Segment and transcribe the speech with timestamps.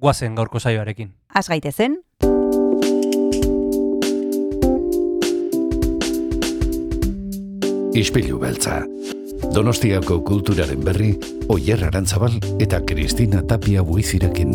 [0.00, 1.12] guazen gaurko saioarekin.
[1.34, 2.00] Az gaitezen,
[7.90, 8.84] Ispilu beltza.
[9.54, 11.10] Donostiako kulturaren berri,
[11.50, 14.52] Oyer Arantzabal eta Kristina Tapia buizirekin.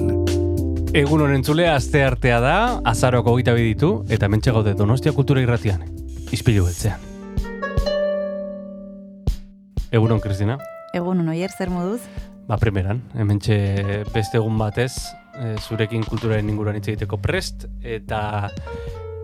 [0.95, 2.55] Egun honen zule, aste artea da,
[2.87, 5.83] azaroko gita ditu eta mentxe gaude Donostia Kultura Irratian.
[6.31, 7.03] Izpilu beltzean.
[9.91, 10.57] Egunon, Kristina.
[10.93, 12.01] egun oier zer moduz?
[12.47, 14.93] Ba, primeran, hementxe beste egun batez,
[15.39, 18.49] e, zurekin kulturaren inguruan hitz egiteko prest, eta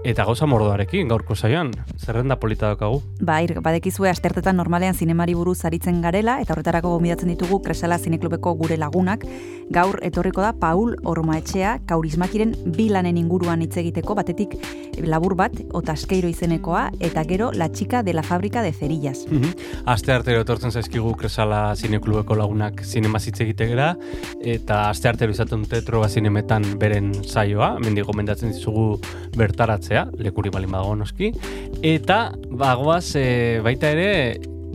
[0.03, 3.01] eta gauza mordoarekin gaurko saioan, zerrenda polita daukagu.
[3.21, 8.55] Ba, ir, badekizue astertetan normalean zinemari buruz aritzen garela, eta horretarako gomidatzen ditugu Kresala Zineklubeko
[8.57, 9.27] gure lagunak.
[9.71, 14.57] Gaur etorriko da Paul Ormaetxea, kaurismakiren bilanen inguruan hitz egiteko, batetik
[15.05, 19.25] labur bat, otaskeiro izenekoa, eta gero La Chica de la Fábrica de Cerillas.
[19.29, 19.85] Mhm.
[19.85, 23.95] Aste artero etortzen zaizkigu Kresala Zineklubeko lagunak zinema hitz egitegera,
[24.41, 28.99] eta aste artero izaten dute zinemetan beren saioa, mendik gomendatzen dizugu
[30.21, 31.31] lekuri balin badago noski,
[31.83, 33.27] eta bagoaz e,
[33.65, 34.11] baita ere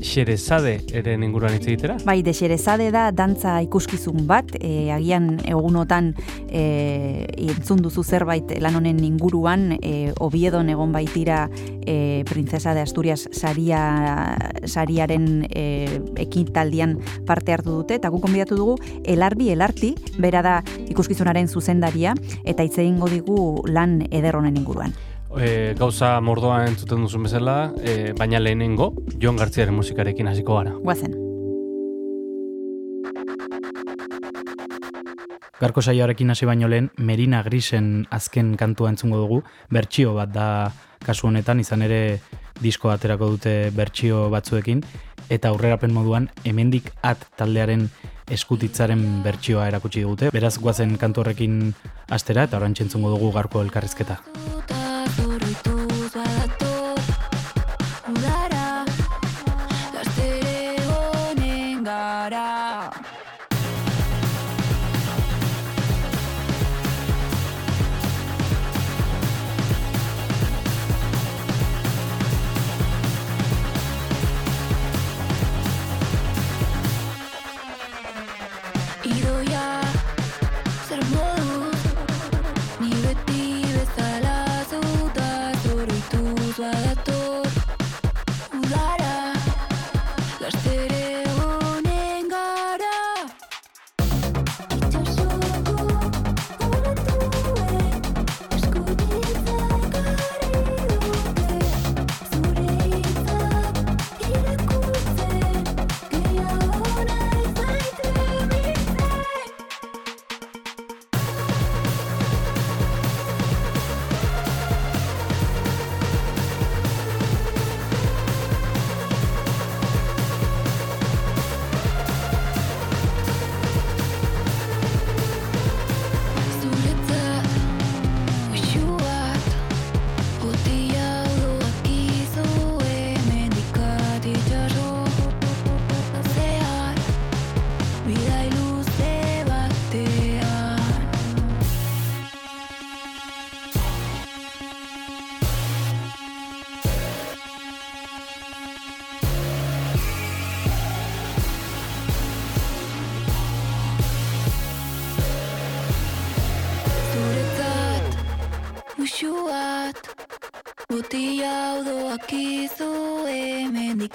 [0.03, 1.97] xerezade ere inguruan hitz egitera.
[2.05, 6.13] Bai, deserezade da dantza ikuskizun bat, e, agian egunotan
[6.49, 11.47] e, entzun duzu zerbait lan honen inguruan, e, Obiedon egon baitira
[11.87, 18.79] e, Princesa de Asturias saria, sariaren e, ekitaldian parte hartu dute, eta gu konbidatu dugu
[19.05, 20.57] Elarbi Elarti, bera da
[20.89, 23.39] ikuskizunaren zuzendaria, eta hitz egingo digu
[23.69, 24.95] lan eder honen inguruan.
[25.37, 30.73] E, gauza mordoa entzuten duzun bezala, e, baina lehenengo, Jon Gartziaren musikarekin hasiko gara.
[30.81, 31.13] Guazen.
[35.61, 39.43] Garko saioarekin hasi baino lehen, Merina Grisen azken kantua entzungo dugu,
[39.73, 40.49] bertsio bat da
[41.05, 42.01] kasu honetan, izan ere
[42.61, 44.83] disko aterako dute bertsio batzuekin,
[45.29, 47.89] eta aurrerapen moduan, hemendik at taldearen
[48.33, 50.33] eskutitzaren bertsioa erakutsi dute.
[50.33, 51.61] Beraz, guazen kantu horrekin
[52.09, 54.21] astera, eta orain entzungo dugu garko elkarrizketa.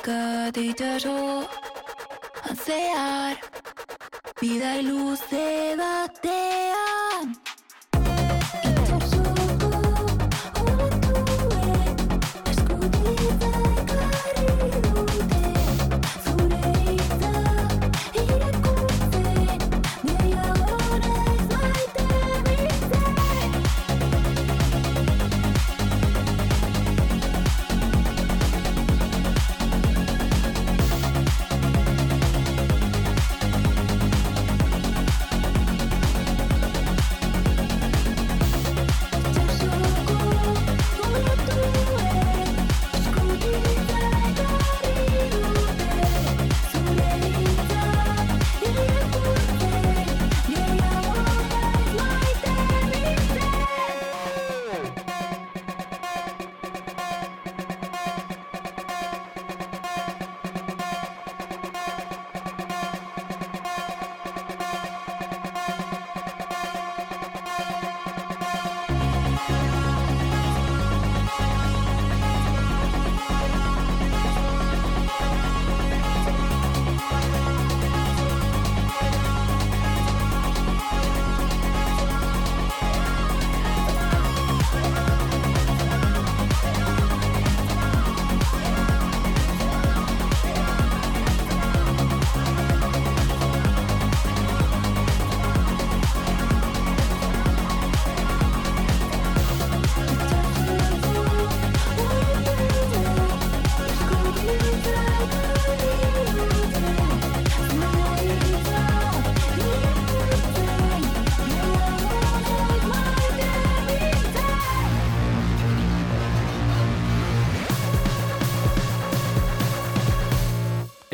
[0.02, 1.48] boca te yo
[2.50, 3.38] ansiar,
[4.42, 6.51] vida y luz, debate.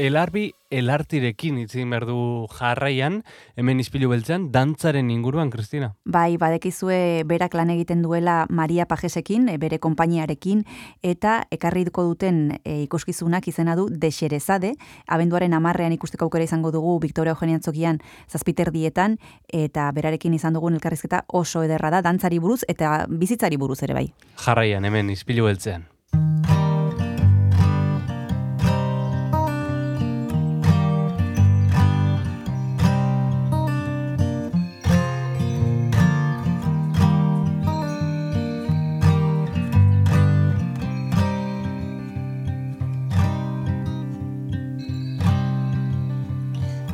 [0.08, 3.22] Elarbi elartirekin itzin behar du jarraian,
[3.56, 5.94] hemen izpilu beltzean, dantzaren inguruan, Kristina.
[6.04, 10.66] Bai, badekizue berak lan egiten duela Maria Pajesekin, e, bere konpainiarekin,
[11.04, 14.74] eta ekarriko duten e, ikuskizunak izena du Dexerezade,
[15.08, 20.76] abenduaren amarrean ikusteko aukera izango dugu Victoria Eugenia Antzokian zazpiter dietan, eta berarekin izan dugun
[20.76, 24.08] elkarrizketa oso ederra da, dantzari buruz eta bizitzari buruz ere bai.
[24.44, 25.88] Jarraian, hemen izpilu beltzean.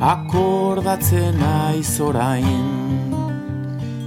[0.00, 3.12] Akordatzen naiz orain.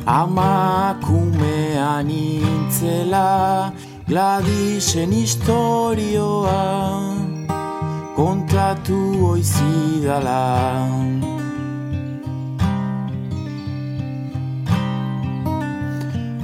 [0.05, 3.71] Amakumean intzela
[4.07, 6.63] Gladisen historioa
[8.15, 10.87] Kontatu oizidala.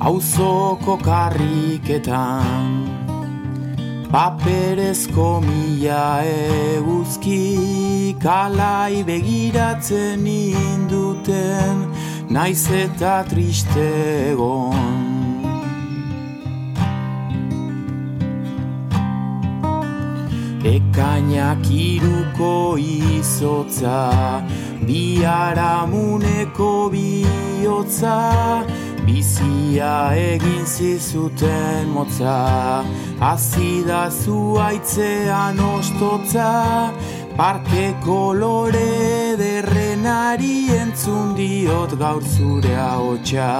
[0.03, 3.02] Auzoko karriketan
[4.13, 11.79] Paperezko mila eguzki kalai begiratzen induten
[12.29, 13.87] naiz eta triste
[14.29, 15.01] egon.
[20.75, 23.97] Ekainak iruko izotza,
[24.85, 28.19] biharamuneko bihotza,
[29.05, 32.83] bizia egin zizuten motza,
[33.19, 36.49] azida zuaitzean ostotza,
[37.37, 43.51] parke kolore derrenari entzun diot gaur zure ahotsa.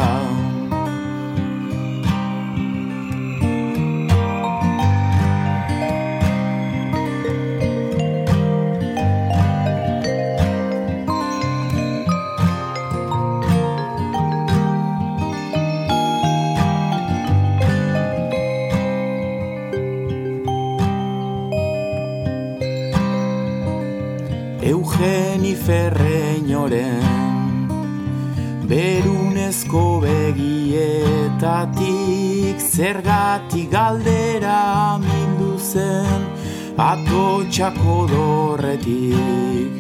[37.53, 39.73] Atotxako dorretik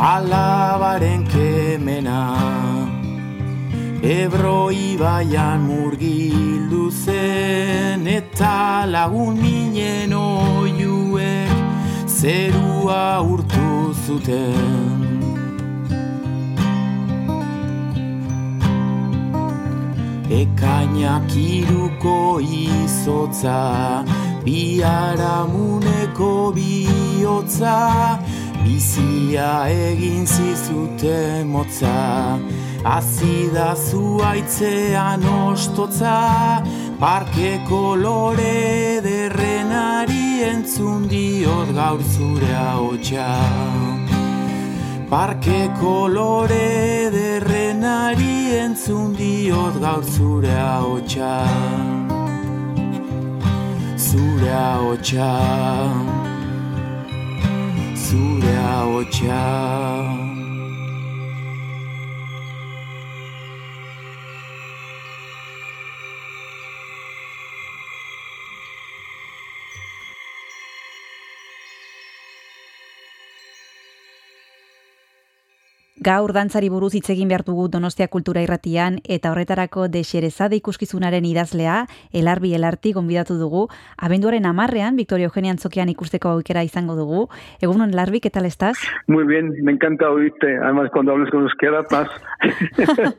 [0.00, 2.22] Alabaren kemena
[4.00, 11.52] Ebro ibaian murgildu zen eta lagun minen oiuek
[12.08, 15.04] zerua urtu zuten.
[20.32, 21.28] Ekainak
[22.04, 24.04] iruko izotza,
[24.44, 28.18] biharamuneko bihotza,
[28.62, 32.38] bizia egin zizuten motza,
[32.84, 36.62] azida zuaitzean ostotza,
[37.00, 43.28] parke kolore derrenari entzun diot gaur zure ahotsa.
[45.08, 51.93] Parke kolore derrenari entzun diot gaur zure ahotsa.
[54.14, 55.28] Zure ahotsa.
[57.96, 60.23] Zure ahotsa.
[76.04, 81.76] Gaur dantzari buruz hitz egin behar dugu Donostia Kultura Irratian eta horretarako Dexerezade ikuskizunaren idazlea
[82.12, 83.62] Elarbi Elarti gonbidatu dugu.
[83.96, 87.28] Abenduaren amarrean, Victoria Eugenia Antzokian ikusteko aukera izango dugu.
[87.62, 88.76] Egunon, Larbi, ¿qué tal estás?
[89.06, 90.58] Muy bien, me encanta oírte.
[90.62, 92.08] Además, cuando hables con euskera, más.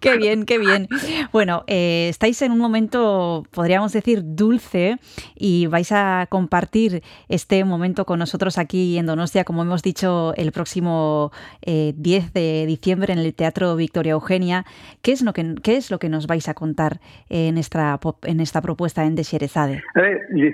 [0.00, 0.88] qué bien, qué bien.
[1.32, 4.96] Bueno, eh, estáis en un momento, podríamos decir, dulce
[5.36, 10.50] y vais a compartir este momento con nosotros aquí en Donostia, como hemos dicho, el
[10.50, 11.30] próximo
[11.68, 14.64] eh, 10 de diciembre en el Teatro Victoria Eugenia.
[15.02, 16.92] ¿Qué es lo que, qué es lo que nos vais a contar
[17.28, 19.82] en esta, en esta propuesta en Desherezade?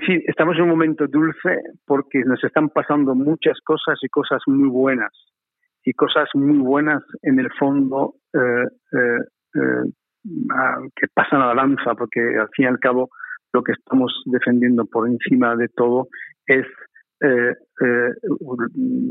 [0.05, 4.67] Sí, estamos en un momento dulce porque nos están pasando muchas cosas y cosas muy
[4.67, 5.13] buenas.
[5.85, 9.19] Y cosas muy buenas en el fondo eh, eh,
[9.55, 9.91] eh,
[10.95, 13.09] que pasan a la danza, porque al fin y al cabo
[13.53, 16.09] lo que estamos defendiendo por encima de todo
[16.47, 16.65] es
[17.21, 18.09] eh, eh,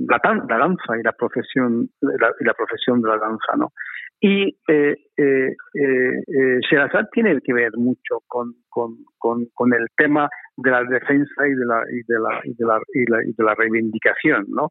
[0.09, 3.73] la, la, danza y la profesión la, y la profesión de la danza no
[4.21, 10.29] Y eh, eh, eh, Sherazad tiene que ver mucho con, con, con, con el tema
[10.57, 13.33] de la defensa y de la, y de la, y de la, y la, y
[13.33, 14.71] de la reivindicación, ¿no?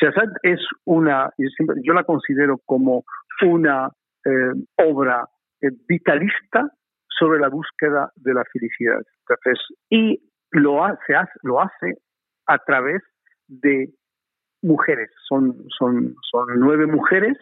[0.00, 3.04] Sherazad es una, yo, siempre, yo la considero como
[3.42, 3.88] una
[4.76, 5.24] obra
[5.88, 6.70] vitalista
[7.18, 9.00] sobre la búsqueda de la felicidad.
[9.28, 9.58] Entonces,
[9.90, 11.98] y lo hace, lo hace
[12.46, 13.02] a través
[13.48, 13.90] de
[14.62, 15.10] mujeres.
[15.28, 17.36] Son, son, son nueve mujeres,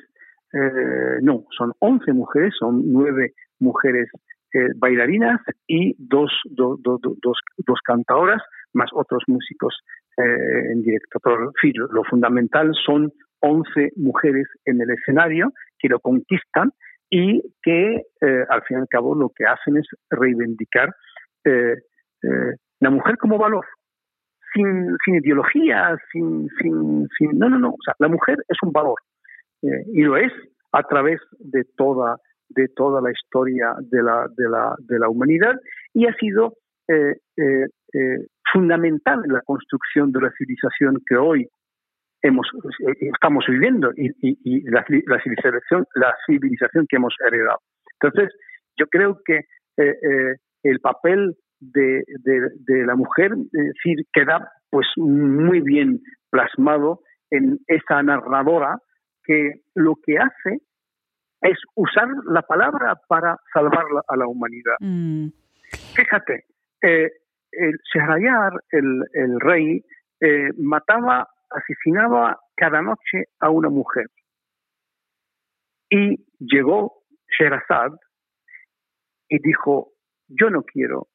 [0.53, 4.09] eh, no, son once mujeres, son nueve mujeres
[4.53, 9.75] eh, bailarinas y dos, do- do- do- dos, dos cantadoras, más otros músicos
[10.19, 11.19] eh, en directo.
[11.23, 16.73] Pero, en fin, lo, fundamental son once mujeres en el escenario que lo conquistan
[17.11, 18.03] y que
[18.49, 20.93] al fin y al cabo lo que hacen es reivindicar
[21.45, 21.77] eh,
[22.81, 23.65] la mujer como valor,
[24.53, 27.39] sin, sin ideología, sin, sin, sin...
[27.39, 27.71] No, no, no.
[27.71, 28.99] O sea, la mujer es un valor
[29.63, 30.33] eh, y lo es
[30.73, 32.17] a través de toda
[32.49, 35.57] de toda la historia de la, de la, de la humanidad
[35.93, 36.55] y ha sido
[36.87, 41.49] eh, eh, fundamental en la construcción de la civilización que hoy
[42.23, 42.47] hemos,
[43.01, 47.59] estamos viviendo y, y, y la, la, civilización, la civilización que hemos heredado.
[48.01, 48.33] Entonces,
[48.77, 49.41] yo creo que
[49.77, 57.59] el papel de, de, de, la mujer es decir, queda pues muy bien plasmado en
[57.67, 58.79] esa narradora
[59.25, 60.61] que lo que hace
[61.41, 64.77] es usar la palabra para salvar a la humanidad.
[64.81, 65.29] Mm.
[65.95, 66.45] Fíjate,
[66.83, 67.11] eh,
[67.53, 69.85] el Shehrayar, el, el rey,
[70.21, 74.07] eh, mataba, asesinaba cada noche a una mujer.
[75.91, 77.03] Y llegó
[77.39, 77.93] Sherazad
[79.29, 79.93] y dijo,
[80.29, 81.09] yo no quiero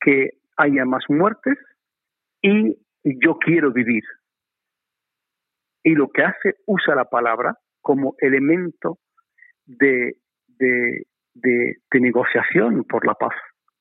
[0.00, 1.56] que haya más muertes
[2.42, 4.02] y yo quiero vivir.
[5.82, 8.98] Y lo que hace, usa la palabra como elemento
[9.64, 13.34] de, de, de, negociación por la paz,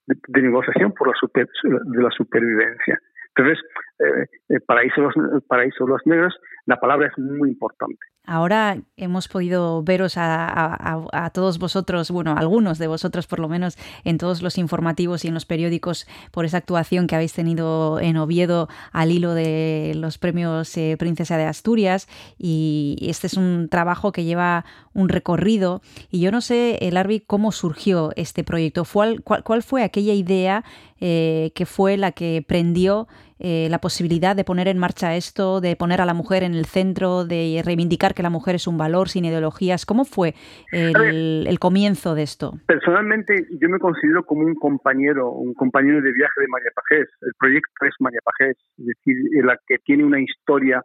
[0.05, 2.99] de, de negociación por la, super, de la supervivencia.
[3.35, 3.63] Entonces,
[3.99, 5.13] eh, para, eso los,
[5.47, 6.33] para eso los negros,
[6.65, 7.99] la palabra es muy importante.
[8.29, 13.77] Ahora hemos podido veros a, a, todos vosotros, bueno, algunos de vosotros por lo menos,
[14.03, 18.17] en todos los informativos y en los periódicos por esa actuación que habéis tenido en
[18.17, 22.09] Oviedo al hilo de los premios eh, Princesa de Asturias.
[22.37, 25.79] Y este es un trabajo que lleva un recorrido.
[26.11, 28.83] Y yo no sé, el Arbi, cómo surgió este proyecto.
[28.91, 30.65] ¿Cuál, cuál, cuál fue aquella idea
[30.99, 33.07] eh, que fue la que prendió
[33.39, 36.65] eh, la posibilidad de poner en marcha esto, de poner a la mujer en el
[36.65, 39.85] centro, de reivindicar que la mujer es un valor sin ideologías.
[39.85, 40.33] ¿Cómo fue
[40.71, 42.53] el, el, comienzo de esto?
[42.65, 47.09] Personalmente, yo me considero como un compañero, un compañero de viaje de María Pajés.
[47.21, 50.83] El proyecto es María Pajés, es decir, la que tiene una historia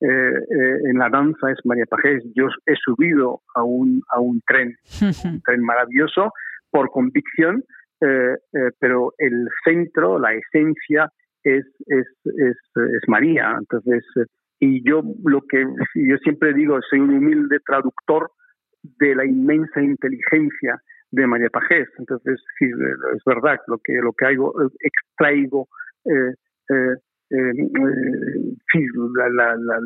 [0.00, 2.22] eh, eh, en la danza es María Pajés.
[2.34, 4.76] Yo he subido a un, a un tren,
[5.24, 6.32] un tren maravilloso,
[6.70, 7.64] por convicción,
[8.00, 8.36] eh,
[8.78, 11.10] pero el centro, la esencia,
[11.44, 13.54] es, es, es, es María.
[13.58, 14.04] Entonces,
[14.60, 18.30] y yo lo que yo siempre digo, soy un humilde traductor
[18.82, 21.88] de la inmensa inteligencia de María Pajés.
[21.98, 25.68] Entonces, sí, es verdad, lo que, lo que hago, extraigo
[26.04, 26.34] eh,
[26.70, 26.96] eh,
[27.30, 29.80] la, la,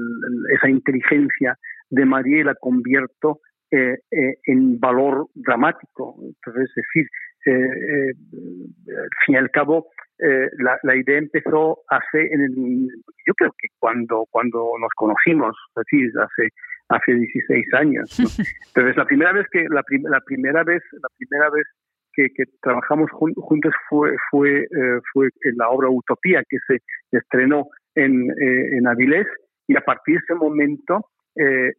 [0.55, 1.57] esa inteligencia
[1.91, 3.99] de María y la convierto eh,
[4.45, 6.17] en valor dramático.
[6.23, 7.07] Entonces, es decir,
[7.47, 8.13] eh,
[8.89, 12.89] al fin y al cabo, eh, la, la, idea empezó hace, en el,
[13.25, 16.49] yo creo que cuando, cuando nos conocimos, es decir, hace,
[16.89, 18.19] hace 16 años.
[18.19, 18.27] ¿no?
[18.67, 21.67] Entonces, la primera vez que, la, prim la primera vez, la primera vez
[22.13, 26.79] que, que trabajamos jun juntos fue, fue, eh, fue en la obra Utopía, que se
[27.17, 29.27] estrenó en, eh, en Avilés,
[29.69, 31.71] y a partir de ese momento, eh,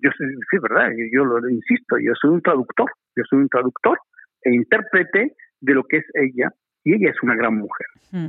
[0.00, 3.98] yo soy, sí, verdad, yo lo insisto, yo soy un traductor, yo soy un traductor
[4.42, 6.52] e intérprete de lo que es ella,
[6.84, 7.86] y ella es una gran mujer.
[8.12, 8.28] Mm.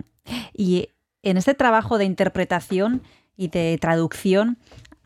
[0.53, 0.89] Y
[1.23, 3.01] en este trabajo de interpretación
[3.35, 4.57] y de traducción,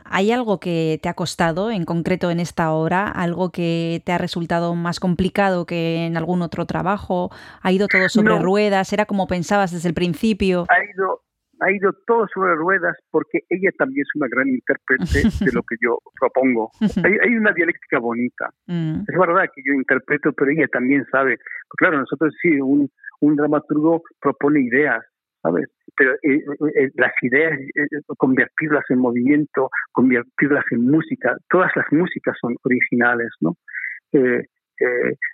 [0.04, 3.08] ¿hay algo que te ha costado, en concreto en esta obra?
[3.08, 7.32] ¿Algo que te ha resultado más complicado que en algún otro trabajo?
[7.62, 8.42] ¿Ha ido todo sobre no.
[8.42, 8.94] ruedas?
[8.94, 10.66] ¿Era como pensabas desde el principio?
[10.70, 11.23] Ha ido,
[11.64, 15.76] ha ido todo sobre ruedas porque ella también es una gran intérprete de lo que
[15.82, 16.72] yo propongo.
[17.06, 18.50] hay, hay, una dialéctica bonita.
[18.68, 19.02] Mm.
[19.08, 21.38] Es verdad que yo interpreto, pero ella también sabe.
[21.38, 22.90] Pues claro, nosotros sí, un,
[23.22, 25.04] un dramaturgo propone ideas,
[25.42, 25.70] ¿sabes?
[25.96, 26.44] Pero eh,
[26.76, 33.30] eh, las ideas, eh, convertirlas en movimiento, convertirlas en música, todas las músicas son originales,
[33.40, 33.56] ¿no?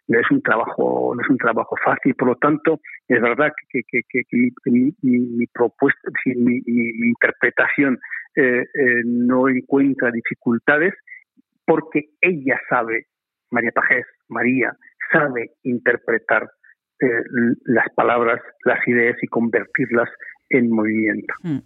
[0.08, 3.82] No es un trabajo, no es un trabajo fácil, por lo tanto, es verdad que,
[4.66, 7.98] mi, mi, propuesta, mi, interpretación
[9.06, 10.94] no encuentra dificultades,
[11.66, 13.06] porque ella sabe,
[13.52, 14.74] María Pajés, María,
[15.12, 16.50] sabe interpretar
[17.02, 17.24] eh,
[17.66, 20.10] las palabras, las ideas y convertirlas
[20.50, 21.34] en movimiento.
[21.44, 21.60] Mm.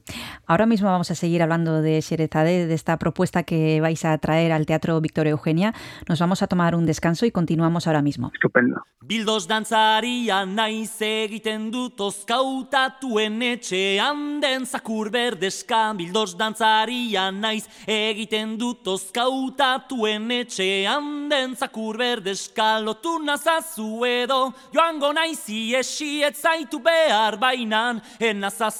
[0.45, 4.51] Ahora mismo vamos a seguir hablando de Xerezade, de esta propuesta que vais a traer
[4.51, 5.73] al Teatro Victoria Eugenia.
[6.09, 8.31] Nos vamos a tomar un descanso y continuamos ahora mismo.
[8.33, 8.83] Estupendo.
[9.01, 18.87] Bildos dantzaria naiz egiten dut ozkautatuen etxean den zakur berdeska Bildos dantzaria naiz egiten dut
[18.87, 28.01] ozkautatuen etxean den zakur berdeska Lotu nazazu edo joango naizi esi ez zaitu behar bainan
[28.19, 28.72] Enazazu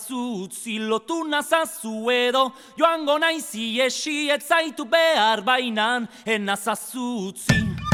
[0.43, 2.51] utzi lotu nazazu edo.
[2.77, 7.92] Joango naizi esi ez zaitu behar bainan Enazazu utzi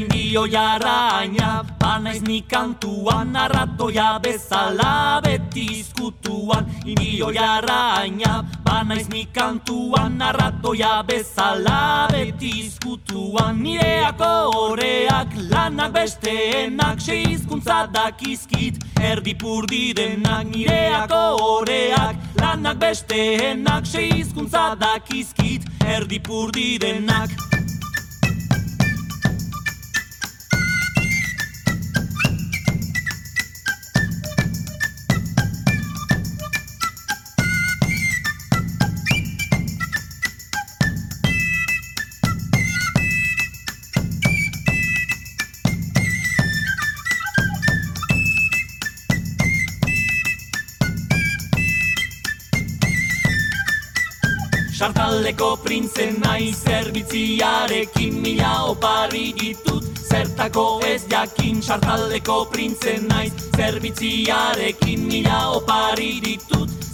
[0.00, 6.64] Indio jarraina, banaiz ni kantuan Arratoia bezala beti izkutuan.
[6.86, 8.30] Indio jarraina,
[8.64, 13.60] banaiz ni kantuan Arratoia bezala beti izkutuan.
[13.60, 14.30] Nireako
[14.62, 18.80] oreak lanak besteenak Se hizkuntza dakizkit
[19.12, 20.48] erdipurdi denak.
[20.56, 27.49] Nireako oreak lanak besteenak Se hizkuntza dakizkit erdipurdi denak
[54.80, 61.60] Sartaldeko printzen nahi zerbitziarekin mila opari ditut Zertako ez jakin.
[61.60, 66.79] Sartaldeko printzen naiz zerbitziarekin mila opari ditut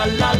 [0.00, 0.39] la la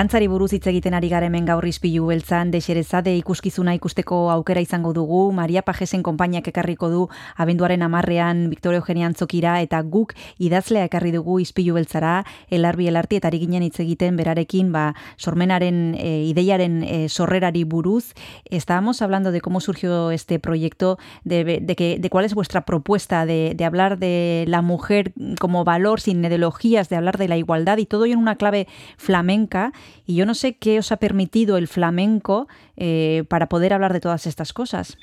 [0.00, 4.94] Dantzari buruz hitz egiten ari gara hemen gaur izpilu beltzan, deserezade ikuskizuna ikusteko aukera izango
[4.96, 7.02] dugu, Maria Pajesen konpainiak ekarriko du
[7.36, 12.14] abenduaren amarrean Victoria Eugenia Antzokira eta guk idazlea ekarri dugu izpilu beltzara,
[12.48, 18.14] elarbi elarti eta ari ginen hitz egiten berarekin, ba, sormenaren e, ideiaren e, sorrerari buruz.
[18.48, 23.26] Estábamos hablando de cómo surgió este proyecto, de, de, que, de cuál es vuestra propuesta
[23.26, 27.76] de, de hablar de la mujer como valor sin ideologías, de hablar de la igualdad
[27.76, 29.74] y todo ello en una clave flamenca.
[30.06, 34.00] Y yo no sé qué os ha permitido el flamenco eh, para poder hablar de
[34.00, 34.96] todas estas cosas.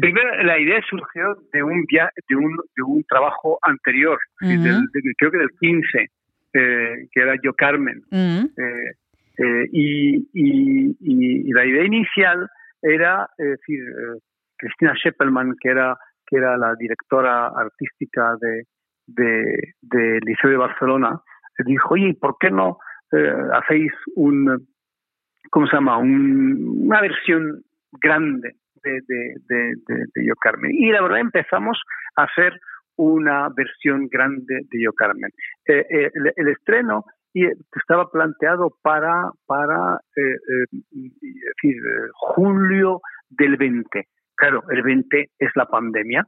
[0.00, 4.50] Primero, la idea surgió de un via de un, de un trabajo anterior, Ujú.
[4.50, 6.08] del- de- creo que del 15,
[6.52, 8.02] eh, que era Yo Carmen.
[8.10, 8.92] Mm, Eh,
[9.38, 12.48] eh, y, y- y- la idea inicial
[12.82, 14.18] era, es decir, eh,
[14.56, 18.64] Cristina Scheppelman, que era, que era la directora artística de,
[19.06, 21.20] de, del Liceo de Barcelona,
[21.66, 22.78] dijo, oye, ¿por qué no
[23.52, 24.66] hacéis un,
[25.50, 25.98] ¿cómo se llama?
[25.98, 27.62] Un- una versión
[28.00, 29.00] grande de,
[29.48, 29.74] de,
[30.14, 30.70] de, Yo Carmen.
[30.74, 31.80] Y la verdad empezamos
[32.16, 32.58] a hacer
[32.96, 35.30] una versión grande de Yo Carmen.
[35.66, 41.10] Eh, eh, el, estreno eh, estaba planteado para, para eh, eh,
[41.64, 41.74] eh,
[42.12, 44.06] julio del 20.
[44.36, 46.26] Claro, el 20 es la pandemia.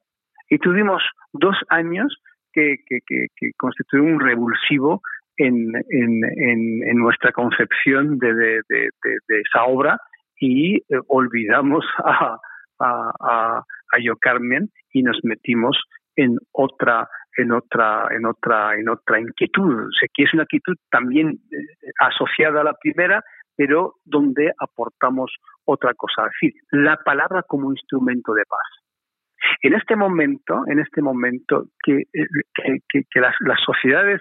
[0.48, 2.16] Y tuvimos dos años
[2.52, 5.02] que, que, que, que constituyeron un revulsivo
[5.36, 9.98] en, en, en, en nuestra concepción de, de, de, esa obra
[10.40, 12.38] y eh, olvidamos a,
[12.80, 15.78] a, a, Yo Carmen y nos metimos
[16.16, 21.28] en otra en otra en otra en otra inquietud, o que es una inquietud también
[21.52, 23.22] eh, asociada a la primera,
[23.56, 28.86] pero donde aportamos otra cosa, es decir, la palabra como instrumento de paz.
[29.62, 32.26] En este momento, en este momento que, eh,
[32.88, 34.20] que, que- las, las sociedades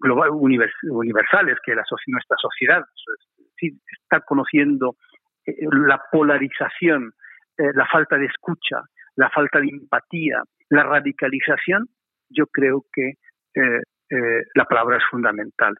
[0.00, 1.74] global, univers- universales, que
[2.06, 2.82] nuestra sociedad,
[3.38, 4.96] es decir, estar conociendo
[5.46, 5.54] eh,
[5.86, 7.12] la polarización,
[7.56, 8.82] eh, la falta de escucha,
[9.16, 11.86] la falta de empatía, la radicalización,
[12.28, 13.14] yo creo que
[13.54, 15.74] eh, eh, la palabra es fundamental.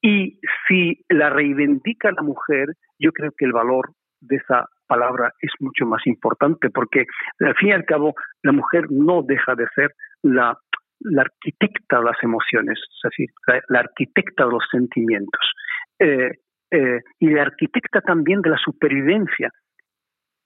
[0.00, 5.50] Y si la reivindica la mujer, yo creo que el valor de esa palabra es
[5.60, 7.06] mucho más importante, porque
[7.40, 10.58] al fin y al cabo la mujer no deja de ser la,
[11.04, 13.28] la arquitecta de las emociones, es decir,
[13.68, 15.52] la, arquitecta de los sentimientos.
[15.98, 16.30] Eh,
[16.70, 19.50] eh, y la arquitecta también de la supervivencia,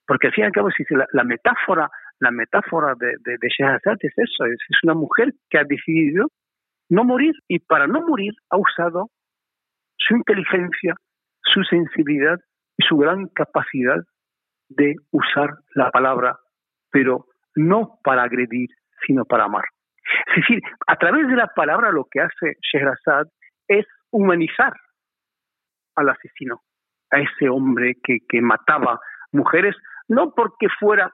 [0.07, 1.89] porque al fin y al cabo si la, la metáfora,
[2.21, 6.29] la metáfora de, de, de es eso, es, es una mujer que ha decidido
[6.91, 9.11] no morir y para no morir ha usado
[9.97, 10.95] su inteligencia,
[11.43, 12.39] su sensibilidad
[12.77, 14.03] y su gran capacidad
[14.69, 16.39] de usar la palabra,
[16.91, 18.69] pero no para agredir,
[19.07, 19.65] sino para amar.
[20.29, 23.27] Es decir, a través de la palabra lo que hace Shehrazad
[23.67, 24.73] es humanizar
[25.97, 26.63] al asesino,
[27.11, 29.01] a ese hombre que, que mataba
[29.33, 29.77] mujeres,
[30.09, 31.13] no porque fuera,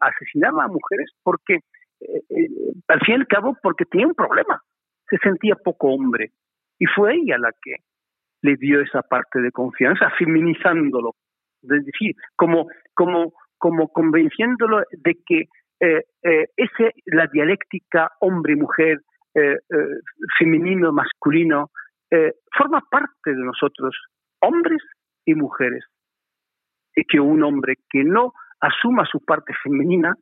[0.00, 1.54] asesinaba a mujeres porque,
[2.00, 2.48] eh, eh,
[2.88, 4.62] al fin y al cabo, porque tenía un problema,
[5.08, 6.32] se sentía poco hombre.
[6.78, 7.76] Y fue ella la que
[8.42, 11.14] le dio esa parte de confianza, feminizándolo,
[11.62, 15.48] es decir, como, como, como convenciéndolo de que
[15.80, 19.00] eh, eh, ese, la dialéctica hombre-mujer,
[19.34, 19.56] eh,
[20.38, 21.70] femenino-masculino,
[22.56, 23.94] forma parte de nosotros,
[24.40, 24.80] hombres
[25.26, 25.84] y mujeres.
[26.94, 30.16] Y que un hombre que no asuma su parte femenina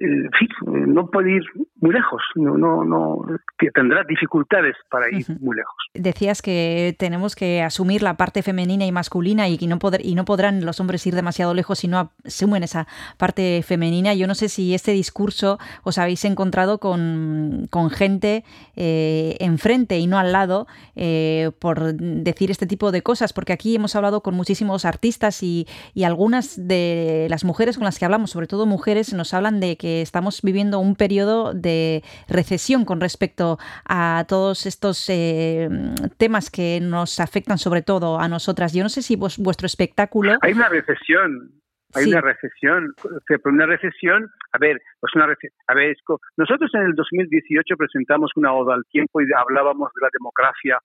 [0.00, 1.42] en fin, no puede ir
[1.80, 3.24] muy lejos, no, no, no,
[3.58, 5.40] que tendrá dificultades para ir uh -huh.
[5.40, 5.74] muy lejos.
[5.94, 10.14] Decías que tenemos que asumir la parte femenina y masculina y que no poder, y
[10.14, 12.86] no podrán los hombres ir demasiado lejos si no asumen esa
[13.18, 14.14] parte femenina.
[14.14, 18.44] Yo no sé si este discurso os habéis encontrado con, con gente
[18.76, 20.66] eh, enfrente y no al lado
[20.96, 25.66] eh, por decir este tipo de cosas, porque aquí hemos hablado con muchísimos artistas y,
[25.94, 29.76] y algunas de las mujeres con las que hablamos, sobre todo mujeres, nos hablan de
[29.76, 33.58] que estamos viviendo un periodo de recesión con respecto
[33.88, 35.68] a todos estos eh,
[36.18, 38.74] temas que nos afectan sobre todo a nosotras.
[38.74, 40.36] Yo no sé si vos, vuestro espectáculo...
[40.42, 41.52] Hay una recesión,
[41.94, 42.10] hay sí.
[42.10, 42.94] una recesión,
[43.26, 45.96] pero una recesión, a ver, pues una recesión, a ver,
[46.36, 50.78] nosotros en el 2018 presentamos una oda al tiempo y hablábamos de la democracia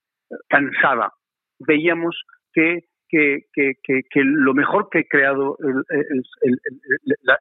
[0.48, 1.12] cansada.
[1.60, 2.16] Veíamos
[2.54, 6.24] que que, que, que, lo mejor que ha creado, el,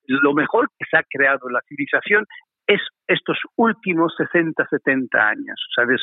[0.07, 2.25] lo mejor que se ha creado la civilización
[2.67, 5.97] es estos últimos 60, 70 años, o sea, de,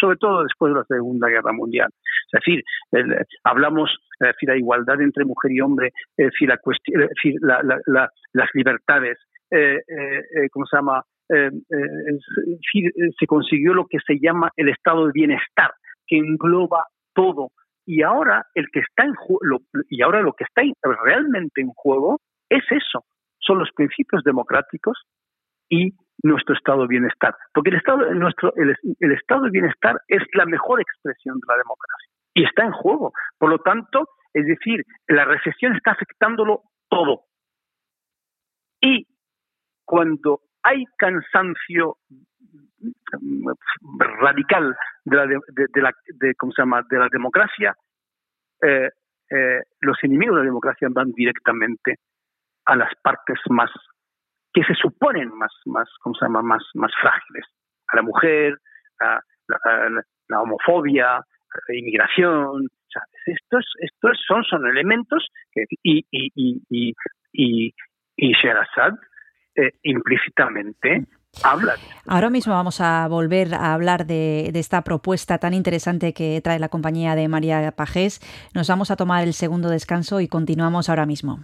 [0.00, 1.88] sobre todo después de la Segunda Guerra Mundial.
[2.32, 3.90] Es decir, el, hablamos
[4.20, 9.18] decir, la igualdad entre mujer y hombre, decir, la la, la, las libertades,
[9.50, 11.02] eh, eh, ¿cómo se llama?
[11.28, 11.50] Eh,
[13.18, 15.72] se consiguió lo que se llama el estado de bienestar,
[16.06, 17.50] que engloba todo,
[17.86, 20.62] y ahora el que está en lo, y ahora lo que está
[21.04, 23.04] realmente en juego es eso
[23.38, 24.98] son los principios democráticos
[25.68, 30.22] y nuestro estado de bienestar porque el estado nuestro el, el estado de bienestar es
[30.34, 33.12] la mejor expresión de la democracia y está en juego.
[33.38, 37.22] Por lo tanto es decir la recesión está afectándolo todo.
[38.80, 39.06] Y
[39.84, 41.96] cuando hay cansancio
[44.20, 45.38] radical de la, de,
[45.74, 46.82] de la de, ¿cómo se llama?
[46.88, 47.74] de la democracia,
[48.62, 48.90] eh,
[49.30, 51.96] eh, los enemigos de la democracia van directamente
[52.66, 53.70] a las partes más
[54.52, 56.42] que se suponen más, más, ¿cómo se llama?
[56.42, 57.44] más, más frágiles,
[57.88, 58.58] a la mujer,
[59.00, 59.20] a
[60.28, 62.66] la, homofobia, a la inmigración.
[63.26, 66.94] Estos, estos son, son elementos que, y, y, y, y,
[67.32, 67.74] y,
[68.16, 68.94] y Sherazad
[69.56, 71.04] eh, implícitamente
[72.06, 76.58] Ahora mismo vamos a volver a hablar de, de, esta propuesta tan interesante que trae
[76.58, 78.20] la compañía de María Pajés.
[78.54, 81.40] Nos vamos a tomar el segundo descanso y continuamos ahora mismo.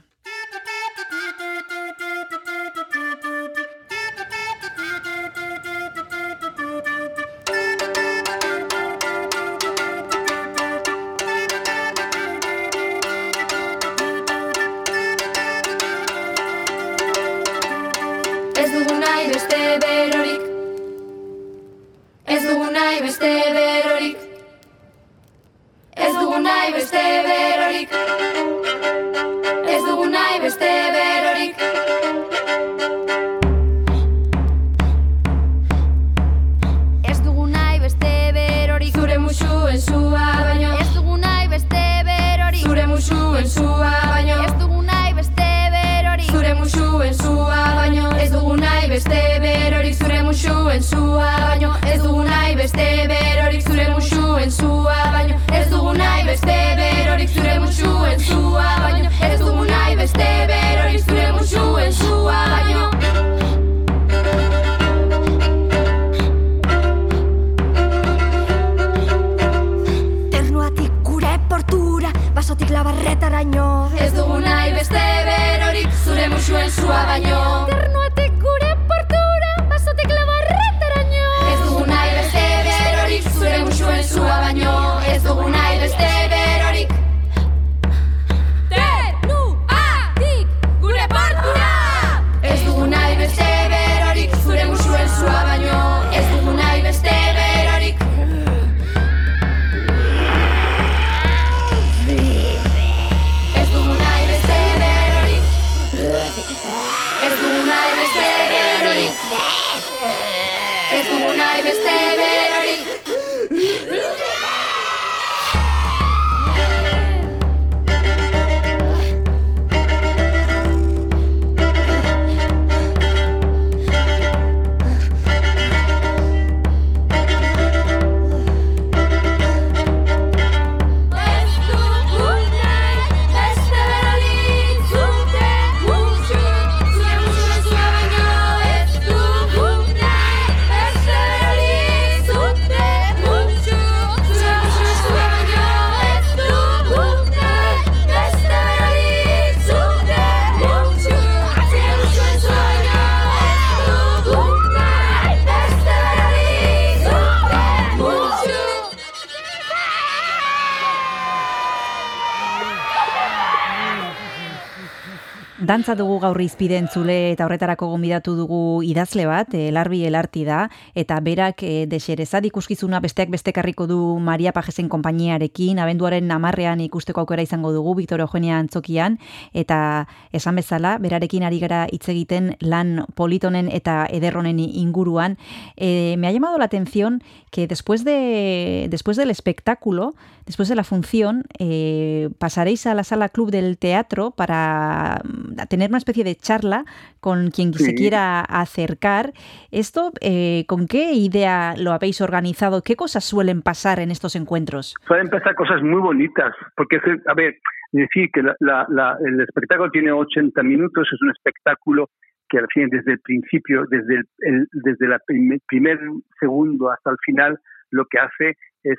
[165.83, 170.68] Dantza dugu gaur izpide entzule eta horretarako gonbidatu dugu idazle bat, eh, Larbi Elarti da,
[170.95, 177.42] eta berak e, deserezad ikuskizuna besteak bestekarriko du Maria Pajesen konpainiarekin, abenduaren namarrean ikusteko aukera
[177.42, 179.18] izango dugu, Victor Eugenia Antzokian,
[179.59, 185.35] eta esan bezala, berarekin ari gara hitz egiten lan politonen eta ederronen inguruan.
[185.75, 190.14] Eh, me ha llamado la atención que después, de, después del espectáculo,
[190.47, 195.23] después de la función, eh, pasaréis a la sala club del teatro para
[195.72, 196.85] tener una especie de charla
[197.20, 199.32] con quien se quiera acercar.
[199.70, 202.82] ¿Esto eh, con qué idea lo habéis organizado?
[202.82, 204.94] ¿Qué cosas suelen pasar en estos encuentros?
[205.08, 207.56] Pueden pasar cosas muy bonitas, porque, a ver,
[207.92, 212.11] decir que la- la- la- el espectáculo tiene 80 minutos, es un espectáculo
[212.50, 215.98] que al fin, desde el principio, desde el, el- desde el primer
[216.38, 217.58] segundo hasta el final,
[217.90, 218.98] lo que hace es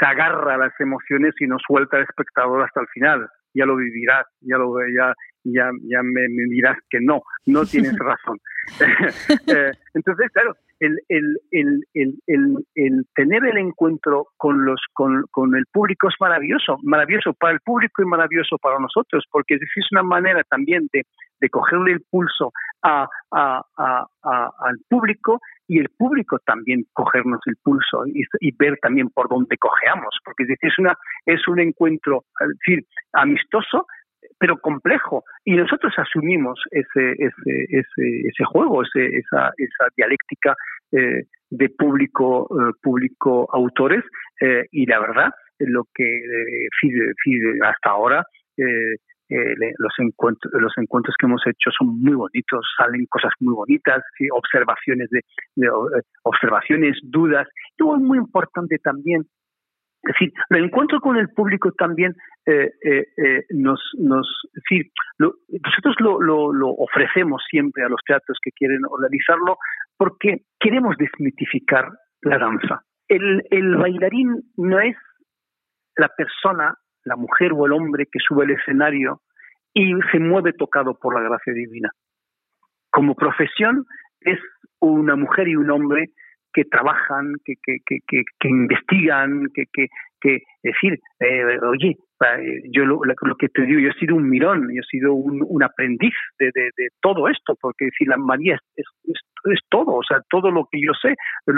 [0.00, 3.28] se agarra a las emociones y nos suelta al espectador hasta el final.
[3.56, 5.14] Ya lo vivirás, ya lo ya,
[5.44, 8.38] ya, ya me, me dirás que no, no tienes razón.
[9.46, 15.56] Eh, Entonces, claro, el, el, el, el, el, tener el encuentro con los con, con
[15.56, 20.02] el público es maravilloso, maravilloso para el público y maravilloso para nosotros, porque es una
[20.02, 21.02] manera también de,
[21.40, 27.56] de cogerle el pulso a, a, a, al público y el público también cogernos el
[27.62, 30.94] pulso y, y ver también por dónde cojeamos, porque es decir, es una
[31.26, 32.24] es un encuentro,
[32.66, 33.86] decir, amistoso
[34.38, 35.24] pero complejo.
[35.44, 40.54] Y nosotros asumimos ese ese ese, ese juego, ese, esa esa dialéctica
[40.92, 44.04] eh, de público eh, público autores
[44.40, 48.24] eh, y la verdad lo que eh, fide- fide hasta ahora
[48.58, 48.94] eh,
[49.28, 54.02] eh, los encuentros los encuentros que hemos hecho son muy bonitos salen cosas muy bonitas
[54.32, 55.20] observaciones de,
[56.22, 57.46] observaciones dudas
[57.78, 59.22] y algo muy importante también
[60.06, 62.14] es decir, el encuentro con el público también
[62.46, 69.58] eh, eh, eh, nos, nosotros lo, lo, ofrecemos siempre a los teatros que quieren organizarlo
[69.96, 71.90] porque queremos desmitificar
[72.22, 72.82] la danza.
[73.08, 74.96] El bailarín no es
[75.96, 79.20] la persona, la mujer o el hombre que sube al escenario
[79.72, 81.90] y se mueve tocado por la gracia divina.
[82.90, 83.84] Como profesión
[84.20, 84.38] es
[84.80, 86.10] una mujer y un hombre
[86.56, 91.98] que trabajan, que, que, que, que, investigan, que, que, es decir, eh, oye,
[92.70, 95.44] yo lo, lo, que te digo, yo he sido un mirón, yo he sido un,
[95.46, 99.20] un aprendiz de, de, de, todo esto, porque si la María es, es, es,
[99.52, 101.14] es, todo, o sea, todo lo que yo sé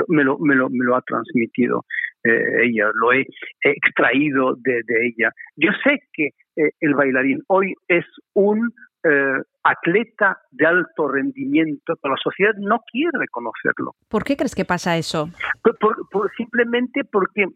[0.08, 1.84] me lo, me lo, me lo ha transmitido
[2.24, 3.26] eh, ella, lo he
[3.62, 5.30] extraído de, de, ella.
[5.56, 8.72] Yo sé que eh, el bailarín hoy es un
[9.04, 13.94] eh, atleta de alto rendimiento, pero la sociedad no quiere reconocerlo.
[14.08, 15.30] ¿Por qué crees que pasa eso?
[15.62, 17.46] Por, por, por simplemente porque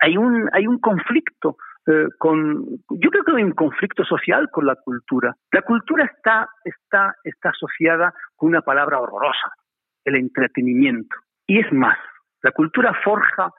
[0.00, 4.66] hay un, hay un conflicto eh, con, yo creo que hay un conflicto social con
[4.66, 5.34] la cultura.
[5.52, 9.52] La cultura está, está, está asociada con una palabra horrorosa,
[10.04, 11.16] el entretenimiento.
[11.46, 11.98] Y es más,
[12.42, 13.50] la cultura forja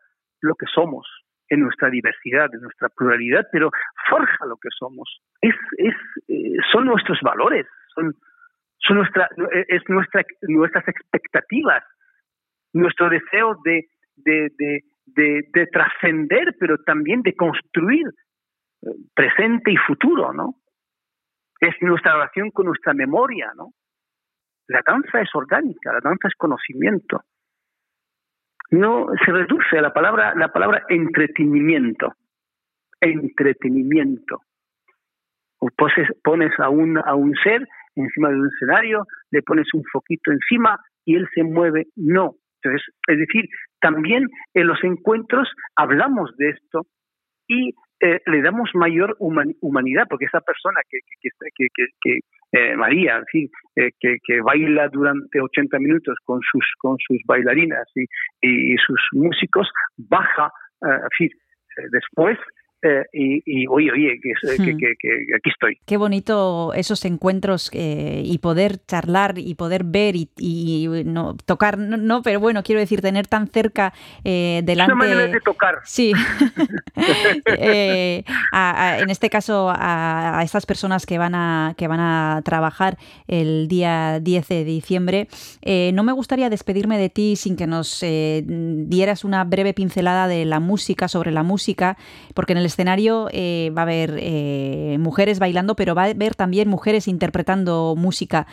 [0.42, 1.08] lo que somos
[1.50, 3.72] en nuestra diversidad, en nuestra pluralidad, pero
[4.10, 5.22] forja lo que somos.
[5.42, 5.96] Es, es,
[6.28, 8.14] eh, son nuestros valores, son,
[8.78, 9.30] son nuestra,
[9.68, 11.84] es nuestra, nuestras expectativas,
[12.74, 13.88] nuestro deseo de,
[15.06, 18.06] de, de trascender, pero también de construir
[19.14, 20.56] presente y futuro, ¿no?
[21.62, 23.70] es nuestra relación con nuestra memoria, ¿no?
[24.68, 27.22] La danza es orgánica, la danza es conocimiento.
[28.72, 32.14] No se reduce a la palabra, la palabra entretenimiento.
[33.00, 34.42] Entretenimiento.
[35.60, 35.68] O
[36.24, 40.80] pones a un, a un ser encima de un escenario, le pones un foquito encima
[41.06, 41.88] y él se mueve.
[41.96, 42.36] No.
[42.64, 43.46] Entonces, es decir,
[43.82, 46.86] también en los encuentros hablamos de esto
[47.48, 52.20] y eh, le damos mayor human- humanidad, porque esa persona que, que, que, que,
[52.54, 57.88] eh, María, en eh, que, que baila durante 80 minutos con sus, con sus bailarinas
[57.96, 60.52] y, y sus músicos, baja,
[60.86, 61.30] eh, en
[61.92, 62.38] después
[62.84, 64.78] eh, y, y, oye, oye, que, que, Hmm.
[64.78, 65.78] que, que aquí estoy.
[65.86, 71.78] Qué bonito esos encuentros eh, y poder charlar y poder ver y, y no tocar,
[71.78, 75.38] no, no, pero bueno, quiero decir, tener tan cerca eh, Es una manera delante.
[75.38, 75.76] de tocar.
[75.84, 76.12] Sí,
[77.46, 82.00] Eh, a- a- en este caso a, a estas personas que van a que van
[82.00, 85.28] a trabajar el día 10 de diciembre,
[85.62, 90.28] eh, no me gustaría despedirme de ti sin que nos eh, dieras una breve pincelada
[90.28, 91.98] de la música sobre la música,
[92.34, 96.36] porque en el escenario eh, va a haber eh, mujeres bailando, pero va a haber
[96.36, 98.46] también mujeres interpretando música.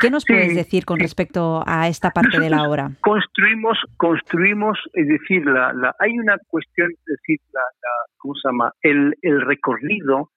[0.00, 2.90] ¿Qué nos Sí, puedes decir con respecto a esta parte de la obra?
[3.02, 8.48] construimos construimos es decir la, la hay una cuestión es decir la, la- cómo se
[8.48, 10.30] llama el, el recorrido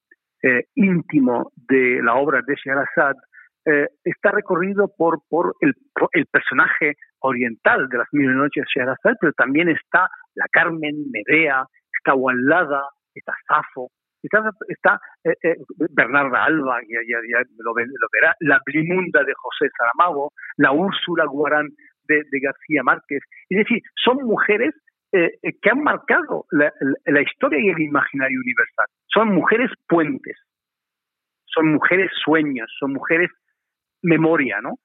[0.44, 3.16] eh, íntimo de la obra de Sherazad
[3.66, 8.82] eh, está recorrido por por el, por el personaje oriental de las mil noches de
[8.82, 11.66] Sherazad pero también está la Carmen Medea
[11.98, 12.82] está Wallada
[13.14, 13.90] está Safo
[14.22, 15.56] está, eh, eh,
[15.92, 17.18] Bernarda Alba ya,
[17.58, 21.70] lo, lo verá la Blimunda de José Saramago la Úrsula Guarán
[22.08, 23.22] de, García Márquez.
[23.50, 24.74] Es decir, son mujeres
[25.12, 26.72] eh, eh, que han marcado la,
[27.22, 28.88] historia y el imaginario universal.
[29.08, 30.38] Son mujeres puentes,
[31.46, 33.30] son mujeres sueños, son mujeres
[34.02, 34.80] memoria, ¿no?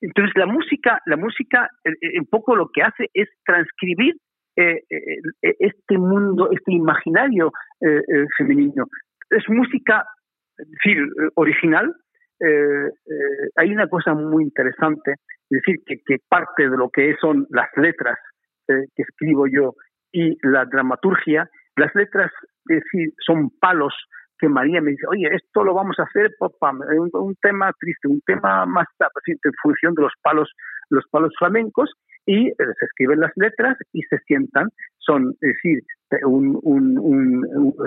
[0.00, 1.68] Entonces la música, la música,
[2.18, 4.14] un poco lo que hace es transcribir
[4.58, 8.02] eh, eh, eh, este mundo, este imaginario eh,
[8.36, 8.86] femenino.
[9.30, 10.04] Es música,
[10.56, 10.98] es decir,
[11.36, 11.94] original,
[13.56, 15.12] hay una cosa muy interesante,
[15.50, 18.18] es decir, que, que parte de lo que son las letras
[18.66, 19.74] que escribo yo
[20.12, 22.30] y la dramaturgia, las letras,
[22.68, 23.94] es decir, son palos
[24.38, 28.08] que María me dice, oye, esto lo vamos a hacer, pam, un, un tema triste,
[28.08, 28.86] un tema más
[29.26, 30.50] en función de los palos,
[30.90, 31.90] los palos flamencos,
[32.26, 34.68] y eh, se escriben las letras y se sientan,
[34.98, 35.80] son, es decir,
[36.24, 36.60] un,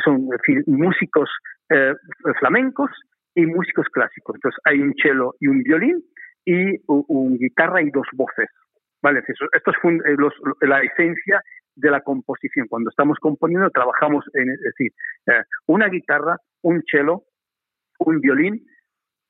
[0.03, 1.29] son decir, músicos
[1.69, 1.93] eh,
[2.39, 2.89] flamencos
[3.35, 4.35] y músicos clásicos.
[4.35, 6.03] Entonces hay un cello y un violín
[6.45, 8.49] y un guitarra y dos voces.
[9.03, 11.41] Vale, esto es eh, los- la esencia
[11.75, 12.67] de la composición.
[12.67, 14.91] Cuando estamos componiendo trabajamos en, es decir,
[15.67, 17.23] una guitarra, un cello,
[17.99, 18.65] un violín,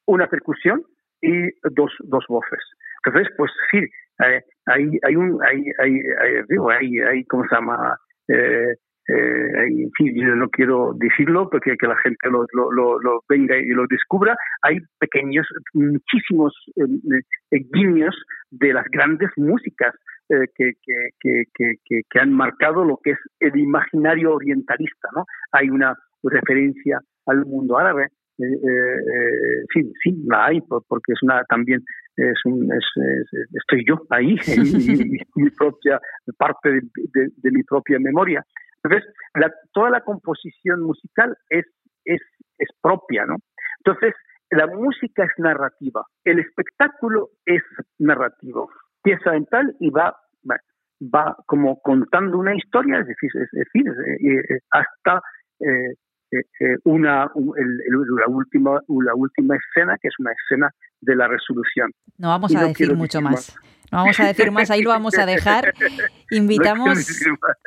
[0.08, 0.82] una percusión
[1.22, 2.60] y dos, dos voces.
[3.04, 3.80] Entonces, pues sí,
[4.26, 6.00] eh, hay, hay un, hay, hay,
[6.50, 7.98] digo, hay, hay, ¿cómo se llama?
[8.28, 8.76] Eh,
[9.08, 13.58] eh, en fin, yo no quiero decirlo porque que la gente lo, lo, lo, venga
[13.58, 14.36] y lo descubra.
[14.62, 17.22] Hay pequeños, muchísimos eh,
[17.52, 18.16] eh, guiños
[18.52, 19.94] de las grandes músicas
[20.30, 20.74] eh, que,
[21.20, 25.10] que, que- que han marcado lo que es el imaginario orientalista.
[25.16, 25.26] ¿no?
[25.52, 28.08] Hay una referencia al mundo árabe.
[28.44, 31.84] Eh, eh, sí, sí, la hay, por- porque es una también
[32.18, 34.36] es un, es, es- estoy yo ahí,
[35.36, 36.00] y mi propia
[36.38, 36.82] parte de,
[37.14, 38.44] de- de mi propia memoria.
[38.84, 41.66] Entonces, la- toda la composición musical es,
[42.06, 42.22] es,
[42.58, 43.36] es propia, ¿no?
[43.86, 44.14] Entonces,
[44.52, 47.62] la música es narrativa, el espectáculo es
[48.00, 48.70] narrativo,
[49.02, 50.16] pieza mental y va,
[51.14, 53.86] va, como contando una historia, es decir, es decir
[54.22, 55.22] eh, hasta
[55.62, 55.94] eh,
[56.86, 60.72] una, un- el- el- la, última, la última escena, que es una escena
[61.02, 61.92] de la resolución.
[62.18, 63.56] No vamos Y a no decir mucho decir más.
[63.92, 65.74] No vamos a decir más, ahí lo vamos a dejar.
[66.32, 66.98] Invitamos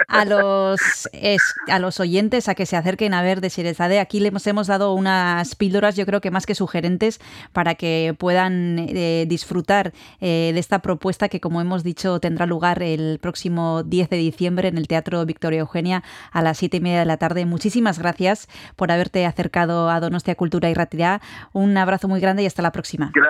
[0.09, 0.81] a los
[1.13, 4.01] es- a los oyentes a que se acerquen a ver de Sherezade.
[4.01, 7.21] Aquí le hemos, dado unas píldoras, yo creo que más que sugerentes,
[7.53, 12.83] para que puedan eh, disfrutar eh, de esta propuesta que, como hemos dicho, tendrá lugar
[12.83, 17.01] el próximo 10 de diciembre en el Teatro Victoria Eugenia a las siete y media
[17.01, 17.45] de la tarde.
[17.45, 21.21] Muchísimas gracias por haberte acercado a Donostia Cultura y Ratirá.
[21.53, 23.11] Un abrazo muy grande y hasta la próxima.
[23.15, 23.24] Gracias,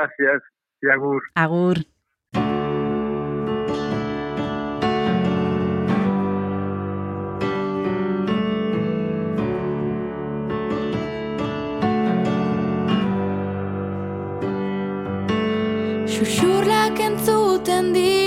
[0.83, 1.23] Yagur.
[1.35, 1.77] Agur.
[16.15, 18.24] Xuxurlak entzuten dira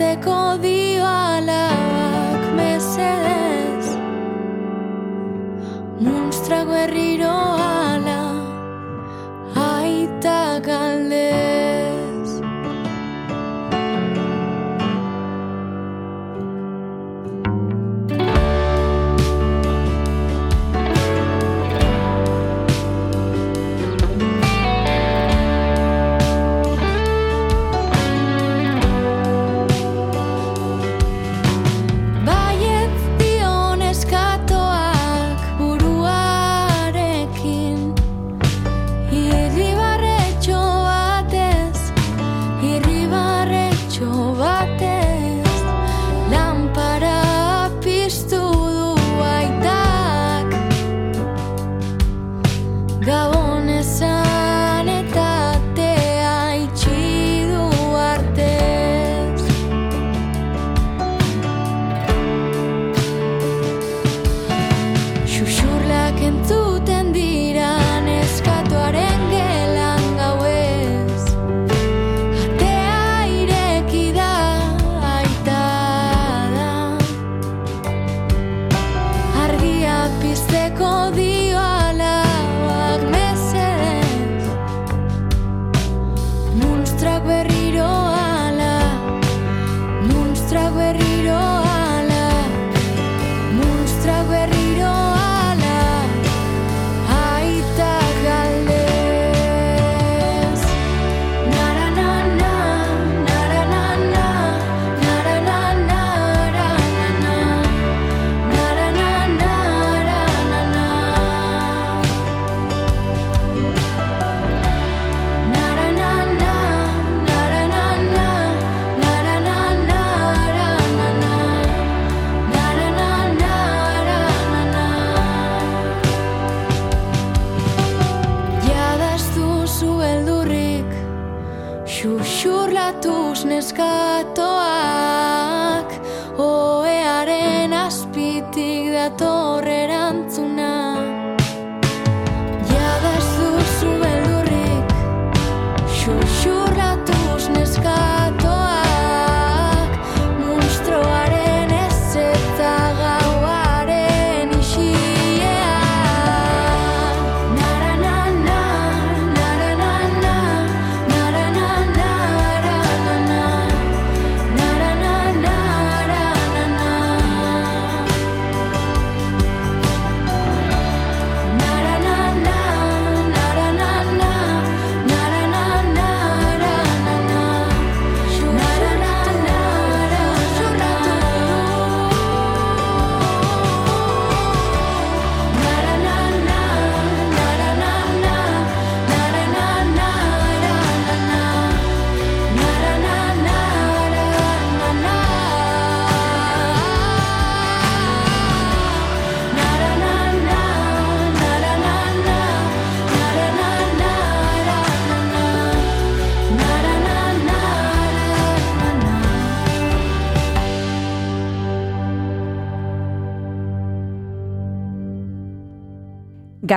[0.00, 3.98] Este codío alak mesedez,
[5.98, 7.67] munstrago herriroa.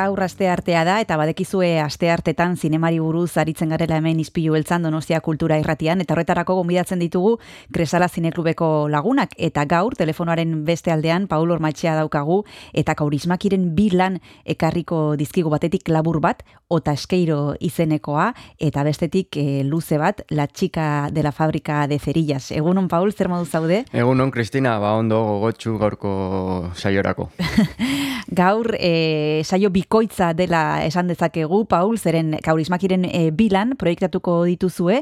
[0.01, 5.59] Gaur asteartea da eta badekizue asteartetan zinemari buruz aritzen garela hemen izpilu beltzan Donostia Kultura
[5.61, 7.35] Irratian eta horretarako gonbidatzen ditugu
[7.75, 12.39] Kresala Zineklubeko lagunak eta gaur telefonoaren beste aldean Paul Ormatxea daukagu
[12.73, 14.17] eta Kaurismakiren bi lan
[14.55, 16.41] ekarriko dizkigu batetik labur bat
[16.71, 22.51] ota eskeiro izenekoa eta bestetik eh, luze bat La chica de la fábrica de cerillas.
[22.51, 23.83] Egunon Paul, zer modu zaude?
[23.91, 27.29] Egunon, Kristina, ba ondo gogotxu gaurko saiorako.
[28.31, 35.01] Gaur e, saio bikoitza dela esan dezakegu, Paul, zeren kaurismakiren e, bilan proiektatuko dituzue,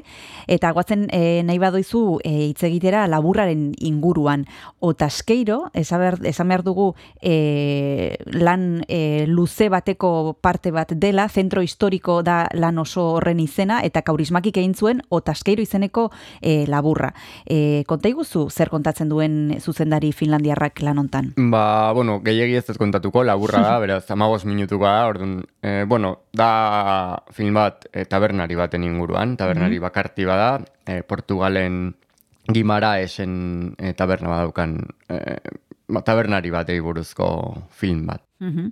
[0.49, 4.47] eta guatzen e, nahi badoizu e, hitz egitera laburraren inguruan.
[4.81, 6.87] Otaskeiro, esan behar, esan behar dugu
[7.21, 13.83] e, lan e, luze bateko parte bat dela, zentro historiko da lan oso horren izena,
[13.85, 16.07] eta kaurismakik egin zuen Otaskeiro izeneko
[16.41, 17.11] e, laburra.
[17.45, 21.31] E, konta iguzu zer kontatzen duen zuzendari finlandiarrak lan hontan?
[21.53, 24.49] Ba, bueno, gehiagi ez kontatuko, laburra da, beraz, amabos
[24.79, 30.63] minutuko da, orduan, e, bueno, da film bat e, tabernari baten inguruan, tabernari bakarti bada,
[30.85, 31.95] e, Portugalen
[32.47, 35.37] gimara esen e, taberna badaukan e,
[36.05, 38.23] tabernari batei buruzko film bat.
[38.39, 38.71] Mhm.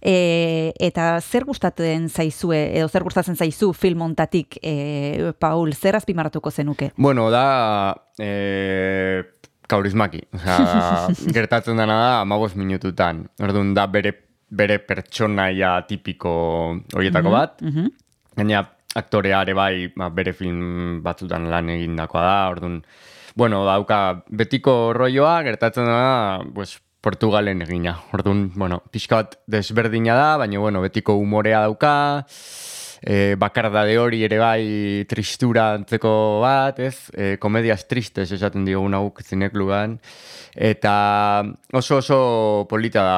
[0.00, 6.50] E, eta zer gustatzen zaizue, edo zer gustatzen zaizu film hontatik, e, Paul, zer azpimarratuko
[6.50, 6.92] zenuke?
[6.96, 9.22] Bueno, da e,
[9.66, 10.22] kaurismaki.
[10.34, 13.26] Osea, gertatzen dena da amabos minututan.
[13.40, 16.32] Orduan, da bere bere pertsonaia tipiko
[16.94, 17.62] horietako Mhm, bat.
[17.62, 17.90] mhm.
[18.36, 18.62] Gaina
[18.94, 22.82] aktorea ere bai ba, bere film batzutan lan egindakoa da, orduan,
[23.34, 27.96] bueno, dauka betiko rolloa, gertatzen da, pues, Portugalen egina.
[28.14, 32.24] Orduan, bueno, pixka bat desberdina da, baina, bueno, betiko umorea dauka,
[33.02, 36.12] e, bakardade hori ere bai tristura antzeko
[36.44, 37.10] bat, ez?
[37.12, 39.98] E, komedias tristes esaten diogun hau zinekluban.
[40.54, 41.42] Eta
[41.72, 43.16] oso oso polita da.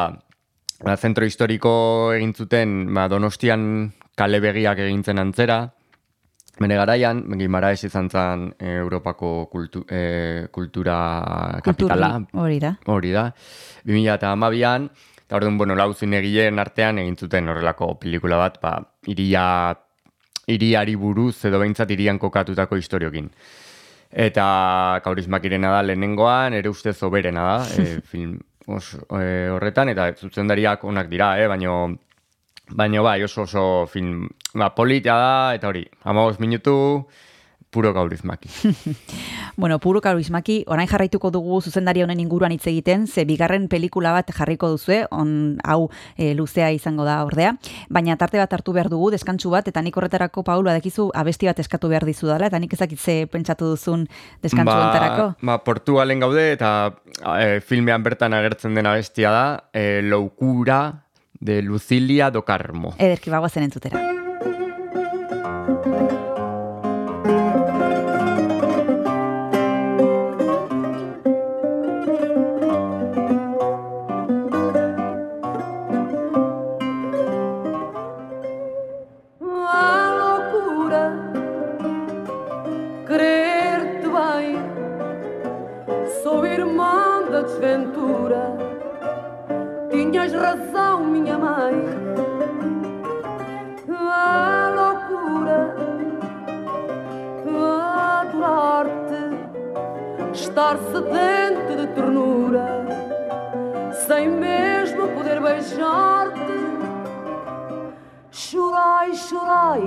[0.85, 5.63] Ba, zentro historiko egin zuten, ba, donostian kale begiak egintzen antzera,
[6.55, 10.99] Bene garaian, Gimaraes izan zen eh, Europako kultu, eh, kultura
[11.65, 12.13] kapitala.
[12.39, 12.77] hori da.
[12.87, 13.25] Hori da.
[13.85, 14.87] 2000 eta amabian,
[15.25, 18.77] eta orduan, bueno, lau zinegileen artean egin zuten horrelako pelikula bat, ba,
[19.11, 19.75] iria,
[20.47, 23.33] iriari buruz edo behintzat irian kokatutako historiokin.
[24.15, 24.47] Eta
[25.03, 31.09] kaurismakirena da lehenengoan, ere ustez oberena da, e, film os, e, horretan, eta zuzendariak onak
[31.09, 31.97] dira, eh, baino,
[32.71, 37.07] baino bai, oso oso film, ba, polita da, eta hori, amagos minutu,
[37.75, 38.49] puro kaurismaki.
[39.57, 44.33] Bueno, puro karismaki, orain jarraituko dugu zuzendari honen inguruan hitz egiten, ze bigarren pelikula bat
[44.35, 47.53] jarriko duzue, on hau e, luzea izango da ordea,
[47.89, 51.63] baina tarte bat hartu behar dugu, deskantsu bat, eta nik horretarako, Paul, badekizu abesti bat
[51.63, 54.09] eskatu behar dizu dela, eta nik ezakitze pentsatu duzun
[54.43, 55.29] deskantsu hontarako.
[55.47, 56.73] Ba, Portugalen gaude eta
[57.39, 60.83] e, filmean bertan agertzen dena bestia da, e, Loukura
[61.39, 62.97] de Lucilia do Carmo.
[62.99, 64.14] Ederki bagoazen entzutera.
[87.45, 88.57] Desventura.
[89.91, 91.75] Tinhas razão, minha mãe.
[94.17, 95.75] A loucura
[98.45, 99.23] adorar-te,
[100.33, 102.85] estar sedente de ternura,
[104.07, 106.65] sem mesmo poder beijar-te.
[108.31, 109.83] Chorai, chorai,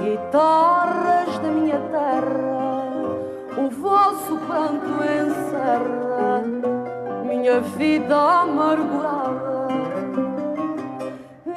[0.00, 2.85] guitarras da minha terra,
[3.56, 6.42] o vosso pranto encerra
[7.24, 9.66] minha vida amargurada.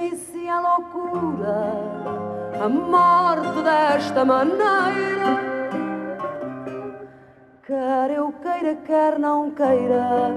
[0.01, 1.73] E se a loucura
[2.63, 5.39] amar-te desta maneira,
[7.63, 10.31] quer eu queira, quer não queira,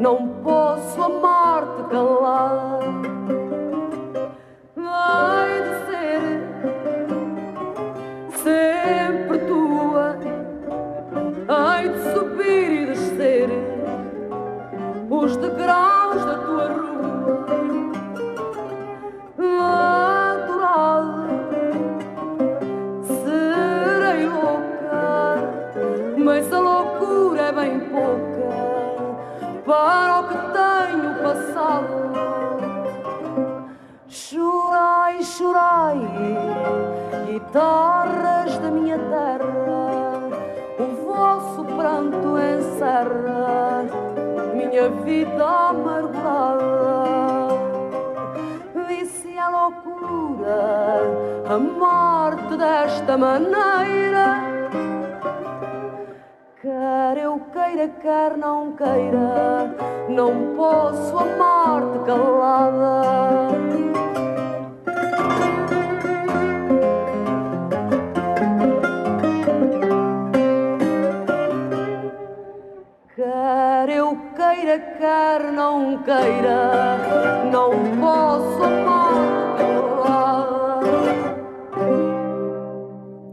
[0.00, 2.78] não posso amar-te calada.
[4.74, 6.28] Vai de ser
[8.42, 10.18] sempre tua,
[11.48, 13.48] ai de subir e descer
[15.08, 17.46] os degraus da tua rua,
[20.32, 21.28] adorada.
[23.02, 25.38] Serei louca,
[26.18, 28.28] mas a loucura é bem pouca
[29.64, 31.98] para o que tenho passado.
[34.06, 35.98] Chorai, chorai,
[37.26, 39.27] guitarras da minha terra,
[42.98, 43.84] encerra
[44.54, 46.98] minha vida amargurada.
[48.90, 51.02] E se a loucura
[51.48, 54.42] amar-te desta maneira,
[56.60, 59.74] quer eu queira, quer não queira,
[60.08, 63.67] não posso amar-te calada.
[75.08, 76.98] Quer não queira,
[77.50, 78.77] não posso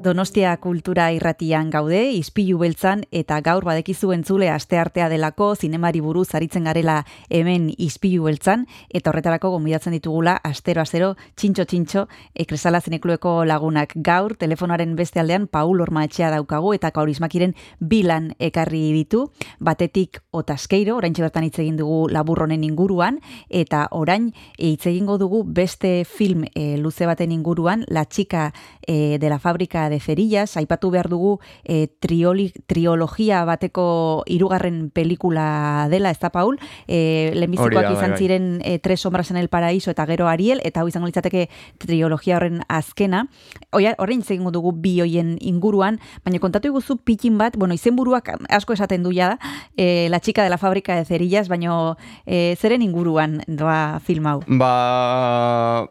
[0.06, 6.68] Donostia kultura irratian gaude, izpilu beltzan, eta gaur badekizu entzule asteartea delako, zinemari buruz aritzen
[6.70, 7.00] garela
[7.34, 12.04] hemen izpilu beltzan, eta horretarako gonbidatzen ditugula astero astero txintxo txintxo
[12.44, 13.96] ekresala zineklueko lagunak.
[13.96, 19.24] Gaur, telefonaren beste aldean, Paul Ormaetxea daukagu, eta kaurismakiren bilan ekarri ditu,
[19.58, 23.18] batetik otaskeiro, orain bertan hitz egin dugu laburronen inguruan,
[23.50, 24.30] eta orain
[24.60, 28.54] hitz egingo dugu beste film e, luze baten inguruan, La chica
[28.86, 34.90] e, de la fábrica de de Cerillas, aipatu behar dugu e, trioli, triologia bateko hirugarren
[34.92, 36.60] pelikula dela, ez da, Paul?
[36.88, 38.20] E, lehenbizikoak da, bai, izan bai.
[38.20, 41.48] ziren e, Tres sombras en el paraíso eta gero Ariel, eta hau izango litzateke
[41.80, 43.26] triologia horren azkena.
[43.72, 48.76] Oia, horrein zegingo dugu bi hoien inguruan, baina kontatu iguzu pikin bat, bueno, izenburuak asko
[48.76, 49.38] esaten du ja,
[49.78, 54.42] e, la chica de la fábrica de cerillas, baina e, zeren inguruan doa film hau?
[54.48, 55.88] Ba...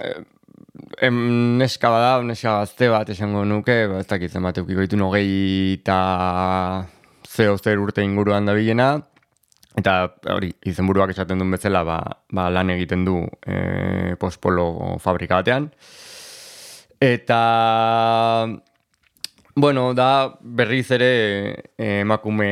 [0.00, 0.37] eh,
[1.00, 5.76] Em, neska bada, neska gazte bat esango nuke, ba, ez dakit zenbat eukiko ditu hogei
[5.76, 5.98] eta
[7.28, 8.88] zeo zer urte inguruan da bilena,
[9.78, 9.94] eta
[10.34, 11.98] hori, izenburuak esaten duen bezala, ba,
[12.34, 15.68] ba lan egiten du e, pospolo fabrika batean.
[16.98, 17.38] Eta,
[19.54, 20.10] bueno, da
[20.42, 21.12] berriz ere
[21.78, 22.50] eh, emakume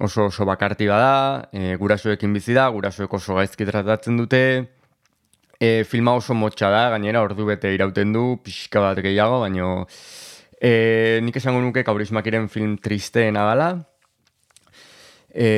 [0.00, 4.42] oso oso bakarti bada, e, gurasoekin bizi da, gurasoek oso gaizki tratatzen dute,
[5.60, 9.84] E, filma oso motxa da, gainera ordu bete irauten du, pixka bat gehiago, baino
[10.56, 13.66] e, nik esango nuke kaurismakiren film tristeena dela.
[15.28, 15.50] E,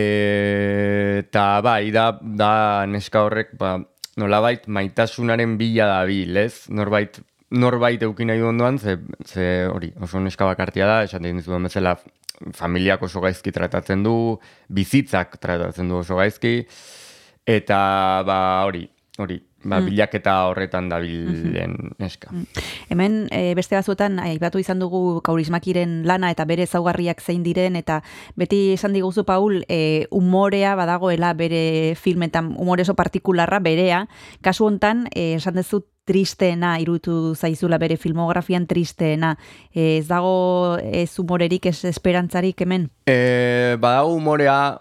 [1.21, 2.53] eta bai, da, da
[2.91, 3.77] neska horrek, ba,
[4.19, 6.67] nolabait maitasunaren bila da bil, ez?
[6.75, 7.21] Norbait,
[7.55, 11.95] norbait eukin nahi ondoan, ze, ze hori, oso neska bakartia da, esan egin dizuen bezala,
[12.59, 14.17] familiak oso gaizki tratatzen du,
[14.67, 16.67] bizitzak tratatzen du oso gaizki,
[17.47, 17.79] eta
[18.27, 18.85] ba hori,
[19.23, 19.87] hori, ba, Mm.
[19.87, 22.31] bilaketa horretan dabilen neska.
[22.89, 28.03] Hemen e, beste batzuetan aipatu izan dugu kaurismakiren lana eta bere ezaugarriak zein diren eta
[28.37, 34.09] beti esan diguzu Paul e, umorea badagoela bere filmetan umore oso partikularra berea.
[34.43, 39.37] Kasu hontan e, esan duzu tristeena iruditu zaizula bere filmografian tristeena.
[39.73, 42.91] E, ez dago ez umorerik ez esperantzarik hemen.
[43.07, 44.81] E, badago humorea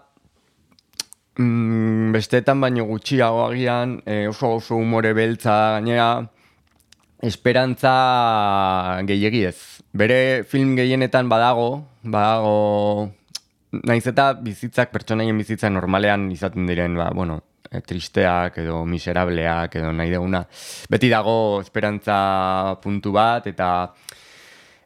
[1.42, 6.08] mm, besteetan baino gutxiago agian, e, oso oso humore beltza gainera,
[7.22, 7.94] esperantza
[9.08, 9.58] gehiegi ez.
[9.92, 13.10] Bere film gehienetan badago, badago,
[13.82, 17.40] naiz eta bizitzak, pertsonaien bizitzak normalean izaten diren, ba, bueno,
[17.70, 20.44] e, tristeak edo miserableak edo nahi deguna.
[20.90, 23.72] Beti dago esperantza puntu bat eta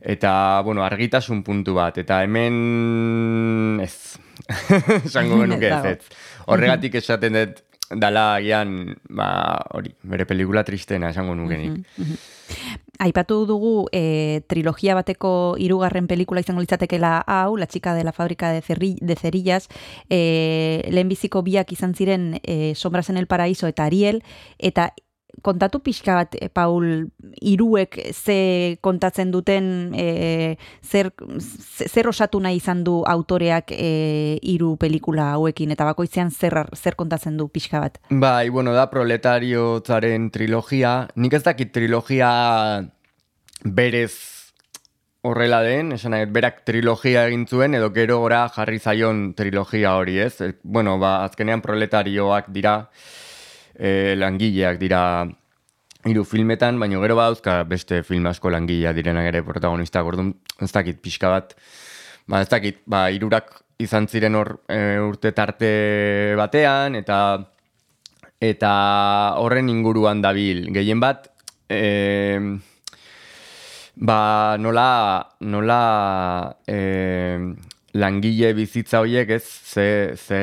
[0.07, 1.99] eta, bueno, argitasun puntu bat.
[1.99, 4.17] Eta hemen ez.
[5.07, 6.19] Esango genuke ez, ez.
[6.47, 9.29] Horregatik esaten dut dala agian, ba,
[9.75, 11.85] hori, bere pelikula tristena esango nukenik.
[12.99, 15.31] Aipatu dugu e, trilogia bateko
[15.61, 19.69] hirugarren pelikula izango litzatekeela hau, La chica de la fábrica de, cerri, de cerillas,
[20.11, 24.23] e, lehenbiziko biak izan ziren e, Sombras en el paraíso eta Ariel,
[24.59, 24.93] eta
[25.43, 27.09] kontatu pixka bat, e, Paul,
[27.43, 34.77] hiruek ze kontatzen duten, e, zer, ze- zer osatu nahi izan du autoreak e, hiru
[34.77, 37.99] pelikula hauekin, eta bakoitzean zer, zer kontatzen du pixka bat.
[38.11, 41.09] Bai, bueno, da proletariotzaren trilogia.
[41.17, 42.31] Nik ez dakit trilogia
[43.65, 44.13] berez
[45.27, 50.21] horrela den, esan nahi, berak trilogia egin zuen, edo gero gora jarri zaion trilogia hori,
[50.23, 50.37] ez?
[50.63, 52.77] Bueno, ba, azkenean proletarioak dira,
[53.79, 55.03] e, langileak dira
[56.07, 61.01] hiru filmetan, baina gero badauzka beste film asko langilea direnak ere protagonistak, orduan ez dakit
[61.03, 61.55] pixka bat,
[62.27, 63.53] ba ez dakit, ba hirurak
[63.83, 65.69] izan ziren hor e, urte tarte
[66.39, 67.19] batean, eta
[68.41, 68.73] eta
[69.41, 70.67] horren inguruan dabil.
[70.75, 71.31] Gehien bat,
[71.69, 71.81] e,
[73.97, 74.89] ba nola,
[75.41, 75.81] nola
[76.69, 76.79] e,
[77.97, 80.41] langile bizitza horiek ez, ze, ze,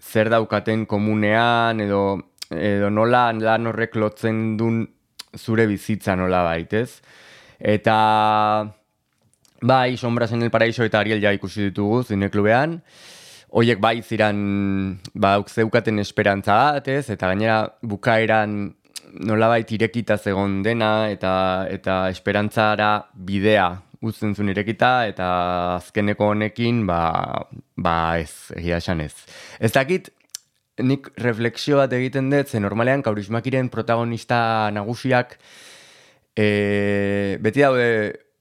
[0.00, 2.20] zer daukaten komunean, edo,
[2.50, 4.82] edo nola lan horrek lotzen dun
[5.36, 7.00] zure bizitza nola baitez.
[7.60, 7.96] Eta
[9.62, 12.80] bai, Sombras en el Paraíso eta Ariel ja ikusi ditugu zineklubean.
[13.50, 17.10] Hoiek bai ziran ba, zeukaten esperantza bat, ez?
[17.10, 18.74] Eta gainera bukaeran
[19.26, 23.70] nolabait irekita zegon dena eta eta esperantzara bidea
[24.00, 25.26] uzten zuen irekita eta
[25.76, 27.00] azkeneko honekin ba,
[27.76, 29.12] ba ez, egia esan ez.
[29.60, 30.08] Ez dakit,
[30.82, 35.36] nik refleksio bat egiten dut, ze normalean kaurismakiren protagonista nagusiak
[36.36, 37.90] e, beti daude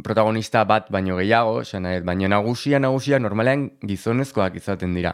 [0.04, 5.14] protagonista bat baino gehiago, dut, baina nagusia nagusia normalean gizonezkoak izaten dira.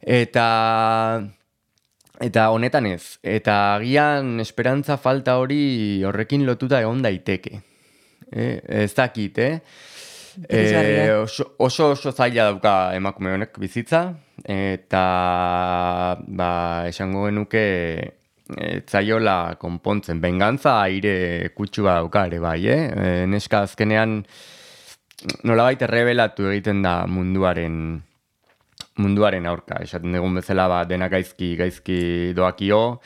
[0.00, 0.46] Eta
[2.20, 7.60] eta honetan ez, eta agian esperantza falta hori horrekin lotuta egon daiteke.
[8.32, 9.60] Eh, ez dakit, eh?
[10.48, 14.02] Eh, oso, oso oso zaila dauka emakume honek bizitza,
[14.46, 16.50] eta ba,
[16.86, 17.64] esango genuke
[18.54, 20.20] ez zaiola konpontzen.
[20.22, 22.82] Bengantza aire kutsua dauka ere bai, eh?
[22.86, 24.20] E, neska azkenean
[25.48, 27.98] nolabait errebelatu egiten da munduaren
[29.02, 29.80] munduaren aurka.
[29.82, 31.98] Esaten dugun bezala ba, dena gaizki gaizki
[32.36, 33.00] doakio,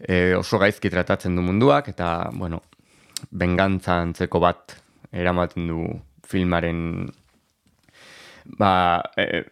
[0.00, 2.62] e, oso gaizki tratatzen du munduak, eta, bueno,
[3.30, 4.78] bengantza antzeko bat
[5.12, 5.84] eramaten du
[6.30, 7.10] filmaren
[8.58, 8.72] ba,
[9.18, 9.44] e,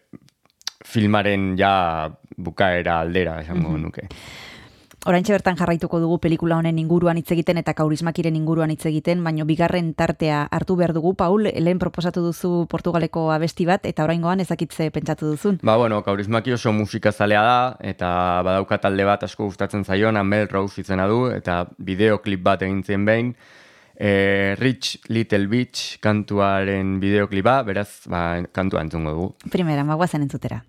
[0.89, 3.83] filmaren ja bukaera aldera, esango Mhm.
[3.83, 4.09] nuke.
[5.07, 9.45] Oraintxe bertan jarraituko dugu pelikula honen inguruan hitz egiten eta kaurismakiren inguruan hitz egiten, baino
[9.47, 14.91] bigarren tartea hartu behar dugu, Paul, lehen proposatu duzu Portugaleko abesti bat, eta oraingoan ezakitze
[14.91, 15.61] pentsatu duzun.
[15.63, 20.81] Ba, bueno, kaurismaki oso musikazalea da, eta badauka talde bat asko gustatzen zaion, Mel Rose
[20.83, 23.35] izena du, eta bideoklip bat egin zen behin,
[23.95, 29.31] e, Rich Little Beach kantuaren bideoklipa, beraz, ba, kantua entzungo dugu.
[29.49, 30.65] Primera, magoazen entzutera.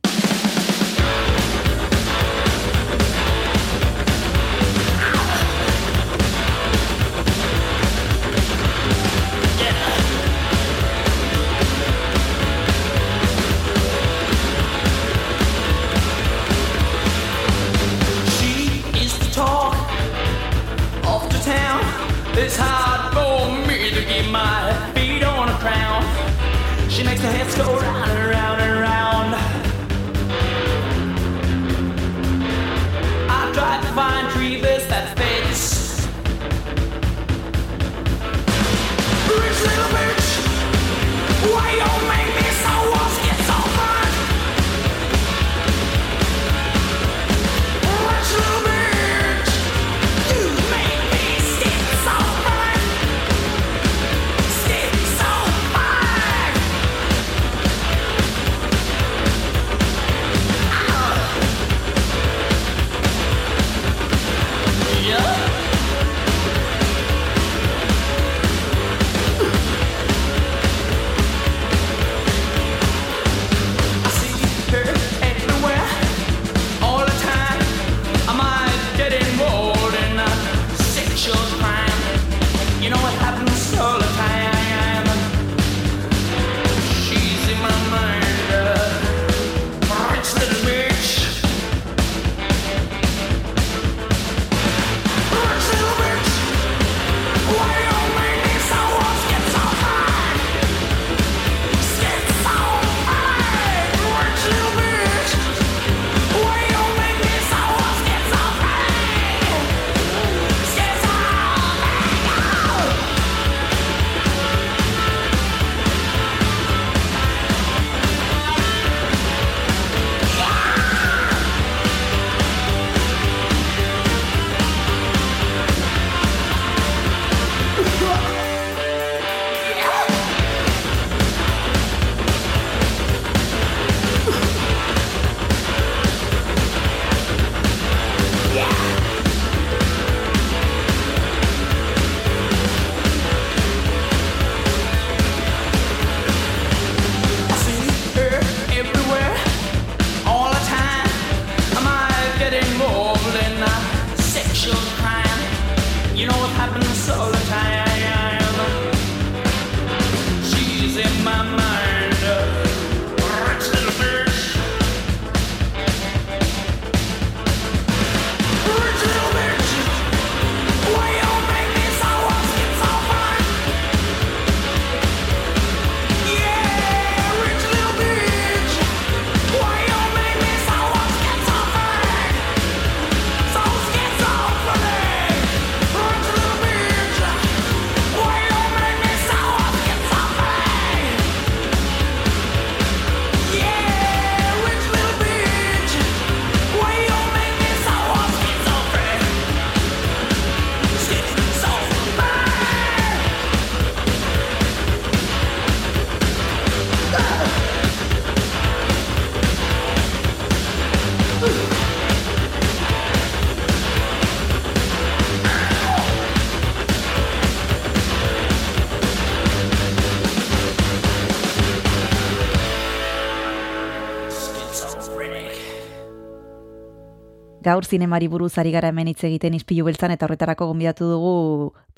[227.69, 231.33] Gaur zinemari buruz ari gara hemen hitz egiten izpilu beltzan eta horretarako gonbidatu dugu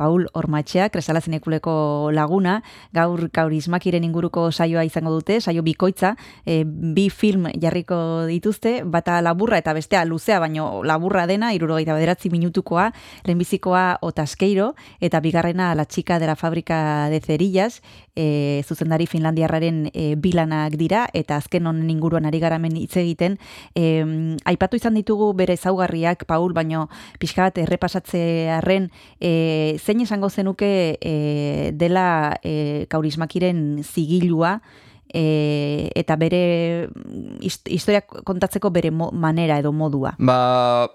[0.02, 2.56] Paul Ormatxea, Kresala Zinekuleko laguna,
[2.89, 9.60] gaur kaurismakiren inguruko saioa izango dute, saio bikoitza, e, bi film jarriko dituzte, bata laburra
[9.62, 12.88] eta bestea luzea, baino laburra dena, irurogeita bederatzi minutukoa,
[13.28, 17.84] lehenbizikoa Otaskeiro, eta bigarrena La Chica de la Fábrica de Cerillas,
[18.16, 23.38] e, zuzendari finlandiarraren e, bilanak dira, eta azken honen inguruan ari garamen hitz egiten,
[23.76, 24.02] e,
[24.49, 26.88] aipatu izan ditugu bere ezaugarriak, Paul, baino
[27.22, 28.89] pixka bat errepasatzearen,
[29.22, 34.62] e, zein esango zenuke e, dela e, kaurismakiren zigilua,
[35.12, 36.88] e, eta bere
[37.44, 40.16] hist- historia kontatzeko bere manera edo modua.
[40.18, 40.88] Ba,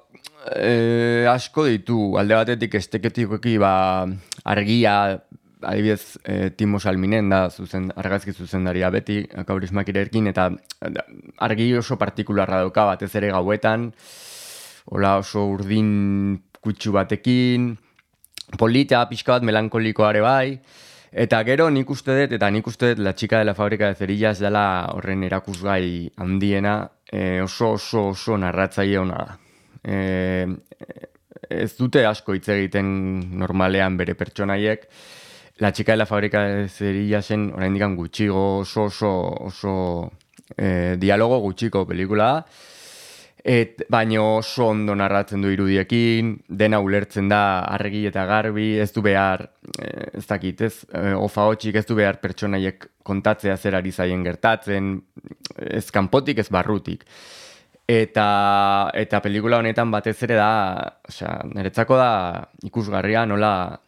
[0.57, 4.07] e, asko ditu, alde batetik esteketikoki ba,
[4.45, 4.97] argia,
[5.61, 10.51] adibidez, e, Timo Salminen da zuzen, argazki zuzendaria beti, kaurismakirekin, eta
[11.45, 13.91] argi oso partikularra dauka batez ere gauetan,
[14.89, 17.75] hola oso urdin kutsu batekin,
[18.59, 20.59] polita, pixka bat melankolikoa ere bai,
[21.13, 23.99] eta gero nik uste dut, eta nik uste dut La Chica de la Fábrica de
[23.99, 26.79] Cerillas dela horren erakusgai handiena,
[27.11, 29.39] e, oso oso oso narratzaile ona da.
[29.83, 30.47] E,
[31.51, 32.89] ez dute asko hitz egiten
[33.39, 34.89] normalean bere pertsonaiek,
[35.59, 39.11] La Chica de la Fábrica de Cerillasen oraindik gutxigo oso oso
[39.47, 40.13] oso
[40.57, 42.47] e, dialogo gutxiko pelikula da.
[43.47, 49.05] Et, baino oso ondo narratzen du irudiekin, dena ulertzen da argi eta garbi, ez du
[49.07, 49.45] behar,
[49.79, 54.25] eh, ez dakit, ez, eh, ofa hotxik ez du behar pertsonaiek kontatzea zer ari zaien
[54.27, 54.97] gertatzen,
[55.63, 57.05] ez kanpotik ez barrutik.
[57.87, 60.51] Eta, eta pelikula honetan batez ere da,
[61.07, 62.11] osea, niretzako da
[62.67, 63.79] ikusgarria nola,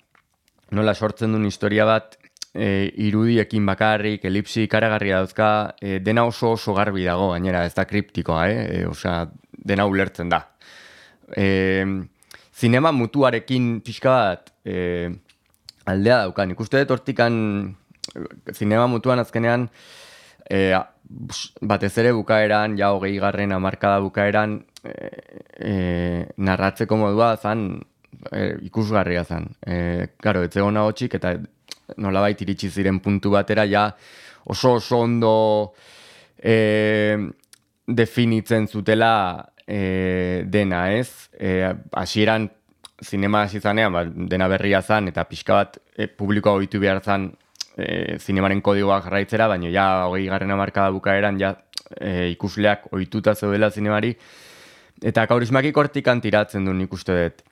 [0.70, 2.14] nola sortzen duen historia bat
[2.54, 5.50] e, irudiekin bakarrik, elipsi ikaragarria dauzka,
[5.82, 8.64] e, dena oso oso garbi dago, gainera ez da kriptikoa, eh?
[8.78, 9.24] E, osea,
[9.64, 10.42] dena ulertzen da.
[11.36, 11.84] E,
[12.54, 15.10] zinema mutuarekin pixka bat e,
[15.88, 16.54] aldea daukan.
[16.56, 17.34] Ikuste dut hortikan
[18.54, 19.68] zinema mutuan azkenean
[20.50, 20.72] e,
[21.60, 24.94] batez ere bukaeran, ja hogei garren amarkada bukaeran e,
[25.58, 25.74] e,
[26.36, 27.68] narratzeko modua zan
[28.32, 29.48] e, ikusgarria zan.
[29.66, 31.36] E, karo, ez zegoen hotxik eta
[31.96, 33.88] nolabait iritsi ziren puntu batera ja
[34.44, 35.32] oso oso ondo
[36.36, 37.16] e,
[37.88, 41.30] definitzen zutela e, dena, ez?
[41.32, 42.50] E, hasieran
[43.02, 47.30] zinema hasi zanean, ba, dena berria zan, eta pixka bat e, publikoa ohitu behar zan
[47.76, 51.54] e, zinemaren kodigoa jarraitzera, baina ja hogei garren amarkada bukaeran ja
[51.96, 54.14] e, ikusleak ohituta zeudela zinemari,
[55.02, 57.44] eta kaurismakik hortikan tiratzen du nik uste dut.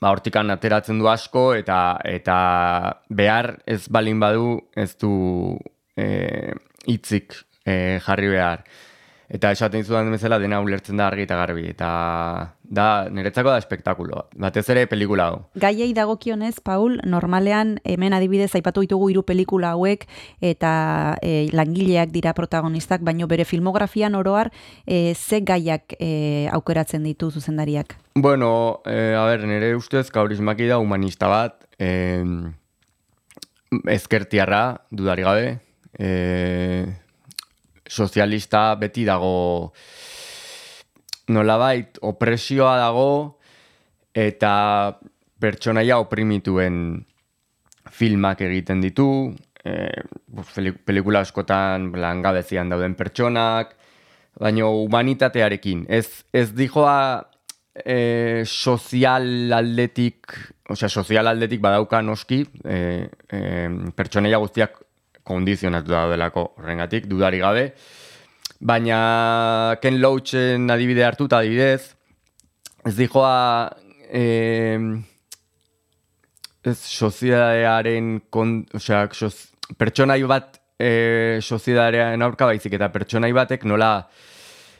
[0.00, 2.38] Ba, hortikan ateratzen du asko, eta eta
[3.08, 5.12] behar ez balin badu ez du
[5.96, 6.52] e,
[6.90, 8.66] hitzik e, jarri behar.
[9.34, 11.64] Eta esaten dizudan bezala dena ulertzen da argi eta garbi.
[11.72, 11.88] Eta
[12.62, 14.22] da, niretzako da espektakulo.
[14.38, 15.40] Batez ere pelikula hau.
[15.58, 20.06] Gaiei dagokionez, Paul, normalean hemen adibidez aipatu ditugu hiru pelikula hauek
[20.38, 20.72] eta
[21.18, 24.52] e, langileak dira protagonistak, baino bere filmografian oroar
[24.86, 27.98] e, ze gaiak e, aukeratzen ditu zuzendariak.
[28.14, 32.22] Bueno, eh, a ber, nire ustez kaurismaki da humanista bat, eh,
[33.90, 35.48] ezkertiarra, dudari gabe,
[35.98, 36.86] eh,
[37.88, 39.72] sozialista beti dago
[41.28, 43.38] nolabait opresioa dago
[44.14, 44.94] eta
[45.40, 47.04] pertsonaia oprimituen
[47.94, 50.02] filmak egiten ditu, eh,
[50.54, 53.76] peli- pelikula askotan langabezian dauden pertsonak,
[54.40, 55.86] baino humanitatearekin.
[55.88, 57.22] Ez, ez dijoa
[57.74, 60.32] e, sozial aldetik,
[60.70, 62.78] osea, sozial aldetik badauka noski, e,
[63.30, 63.40] e,
[63.96, 64.80] pertsonaia guztiak
[65.24, 67.64] kondizionatu daudelako horrengatik, dudari gabe,
[68.60, 71.94] baina Ken Loachen adibide hartuta adibidez,
[72.84, 73.70] ez dijoa
[74.08, 74.24] e,
[76.64, 79.34] ez soziedadearen, kon, osea, soz,
[79.80, 83.92] pertsonai bat e, soziedadearen aurka baizik eta pertsonai batek nola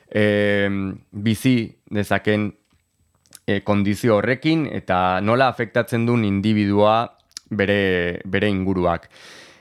[0.08, 0.68] e,
[1.10, 1.56] bizi
[1.90, 2.50] dezaken
[3.46, 6.96] e, kondizio horrekin eta nola afektatzen duen individua
[7.50, 9.08] bere, bere inguruak.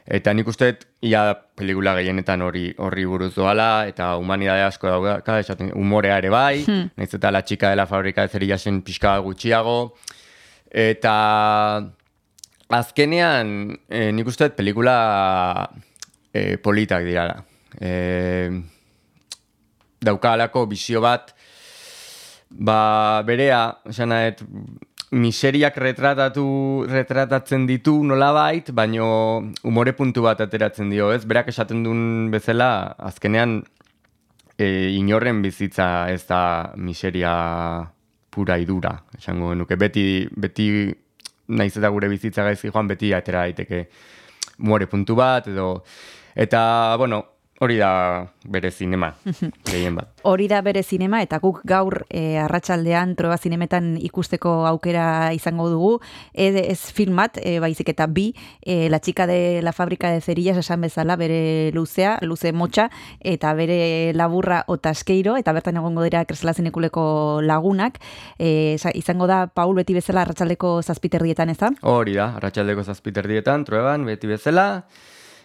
[0.05, 1.21] Eta nik uste ia
[1.55, 6.89] pelikula gehienetan hori horri buruz doala, eta humanidade asko dauka, esaten, umorea ere bai, Hmm.
[6.97, 9.95] nahiz eta la txika de la fabrika de zerillasen pixka gutxiago,
[10.69, 11.87] eta
[12.69, 15.69] azkenean e, nik uste pelikula
[16.33, 17.43] e, politak dirala.
[17.79, 18.49] E,
[20.01, 21.33] daukalako bizio bat,
[22.49, 24.11] ba, berea, esan
[25.13, 29.07] miseriak retratatu, retratatzen ditu nolabait, baino
[29.63, 31.23] umore puntu bat ateratzen dio, ez?
[31.29, 33.59] Berak esaten duen bezala, azkenean
[34.57, 37.33] e, inorren bizitza ez da miseria
[38.33, 39.77] pura idura, esango genuke.
[39.77, 40.67] Beti, beti
[41.53, 43.85] naiz eta gure bizitza gaizki joan, beti atera daiteke
[44.59, 45.83] umore puntu bat, edo...
[46.33, 47.19] Eta, bueno,
[47.63, 49.13] hori da bere zinema,
[49.69, 50.09] gehien bat.
[50.27, 55.93] Hori da bere zinema eta guk gaur e, arratsaldean Trueba zinemetan ikusteko aukera izango dugu.
[56.33, 60.21] Ez, ez film bat, e, baizik eta bi, e, La chica de la fábrica de
[60.21, 62.89] cerillas esan bezala bere luzea, luze motxa,
[63.19, 67.99] eta bere laburra otaskeiro, eta bertan egongo dira kresala zinekuleko lagunak.
[68.37, 71.71] E, izango da Paul beti bezala arratsaldeko zazpiterdietan ez da?
[71.81, 74.67] Hori da, arratsaldeko zazpiterdietan, trueban, beti bezala,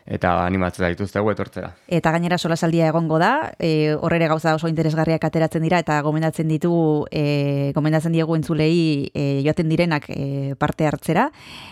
[0.09, 1.71] eta animatzen dituztegu etortzera.
[1.87, 7.07] Eta gainera solasaldia egongo da, e, horrere gauza oso interesgarriak ateratzen dira eta gomendatzen ditugu,
[7.13, 11.29] e, gomendatzen diegu entzulei e, joaten direnak e, parte hartzera.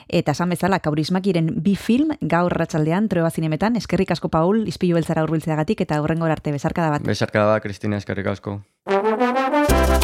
[0.06, 5.24] Eta esan bezala, kaurismakiren bi film gaur ratxaldean, Trueba zinemetan, eskerrik asko Paul, izpilu beltzara
[5.24, 7.06] urbiltzeagatik eta horrengo arte besarkada bat.
[7.06, 8.60] Besarkada da, Kristina, eskerrik asko.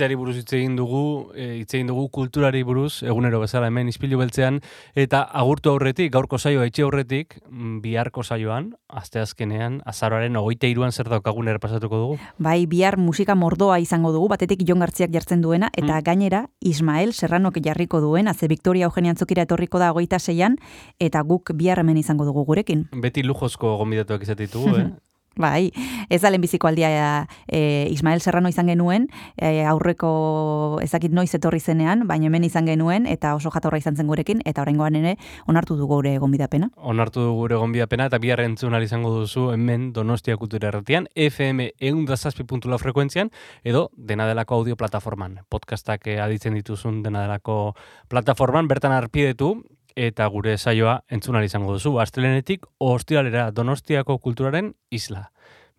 [0.00, 4.16] bizitzari buruz hitz egin dugu, e, hitz egin dugu kulturari buruz, egunero bezala hemen ispilu
[4.18, 4.60] beltzean,
[4.96, 11.10] eta agurtu aurretik, gaurko saioa etxe aurretik, mm, biharko saioan, asteazkenean, azaroaren ogeita iruan zer
[11.12, 12.18] daukagun errepasatuko dugu.
[12.38, 16.04] Bai, bihar musika mordoa izango dugu, batetik Jon Gartziak jartzen duena, eta Mm.
[16.04, 20.56] gainera Ismael Serranok jarriko duena, ze Victoria Eugenia Antzokira etorriko da hogeita seian,
[20.98, 22.88] eta guk bihar hemen izango dugu gurekin.
[22.92, 24.90] Beti lujozko gonbidatuak izate ditugu, eh?
[25.38, 25.70] Bai,
[26.10, 29.06] ez da lehenbiziko aldia e, Ismael Serrano izan genuen,
[29.36, 34.10] e, aurreko ezakit noiz etorri zenean, baina hemen izan genuen, eta oso jatorra izan zen
[34.10, 35.16] gurekin, eta oraingoan ere
[35.46, 36.70] onartu du gure gonbidapena.
[36.76, 42.78] onartu dugu gure gonbidapena eta bihar entzun izango duzu hemen Donostia Kultura Erratian, FM eundazazpi.la
[42.78, 43.30] frekuentzian,
[43.64, 45.40] edo dena delako audio plataforman.
[45.48, 47.74] Podcastak eh, aditzen dituzun dena delako
[48.08, 49.62] plataforman, bertan arpidetu,
[49.96, 51.98] eta gure saioa entzun ahal izango duzu.
[52.00, 55.30] Astelenetik, ostiralera Donostiako kulturaren isla.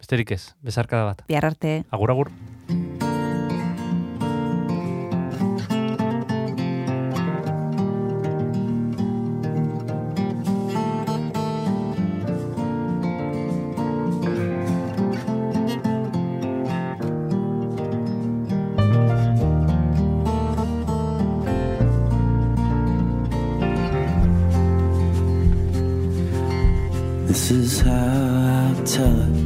[0.01, 1.27] Besterik ez, bezarkada bat.
[1.29, 1.83] Bihar arte.
[1.91, 2.33] Agur, agur.
[27.51, 29.40] Is how I tell it.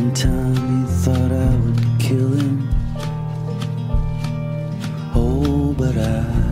[0.00, 2.70] In time, he thought I would kill him.
[5.14, 6.49] Oh, but I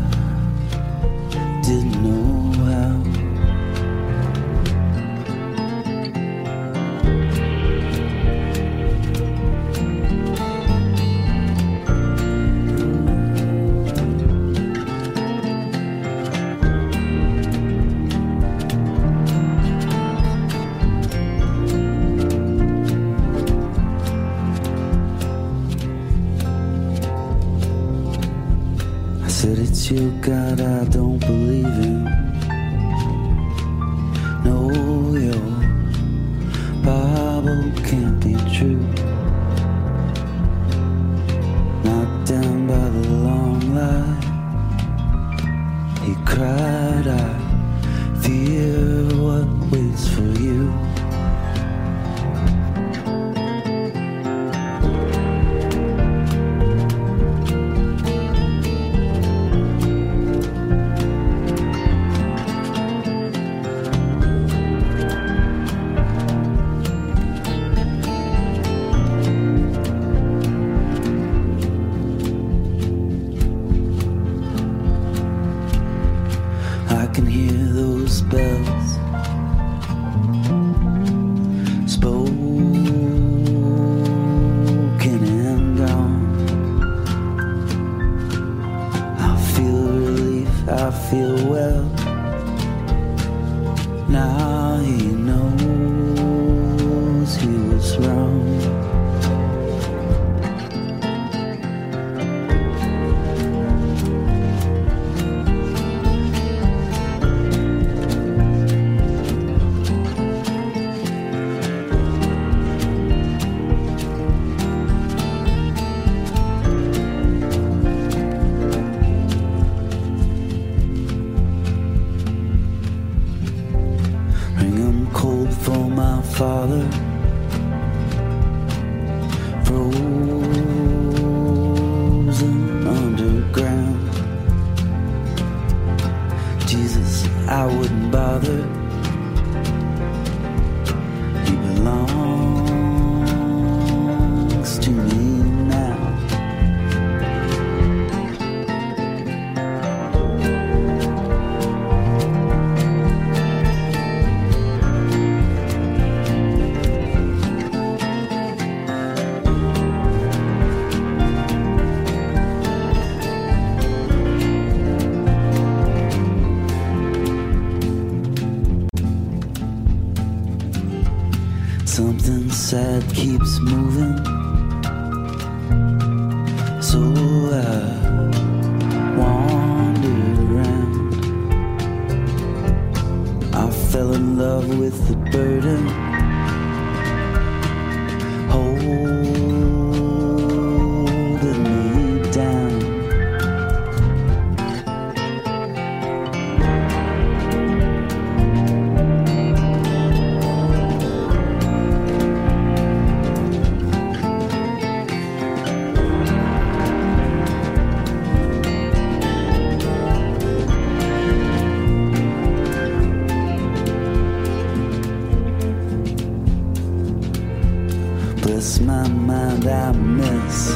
[218.58, 220.74] miss my mind, I miss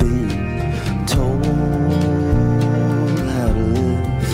[0.00, 1.44] being told
[3.34, 4.30] how to live.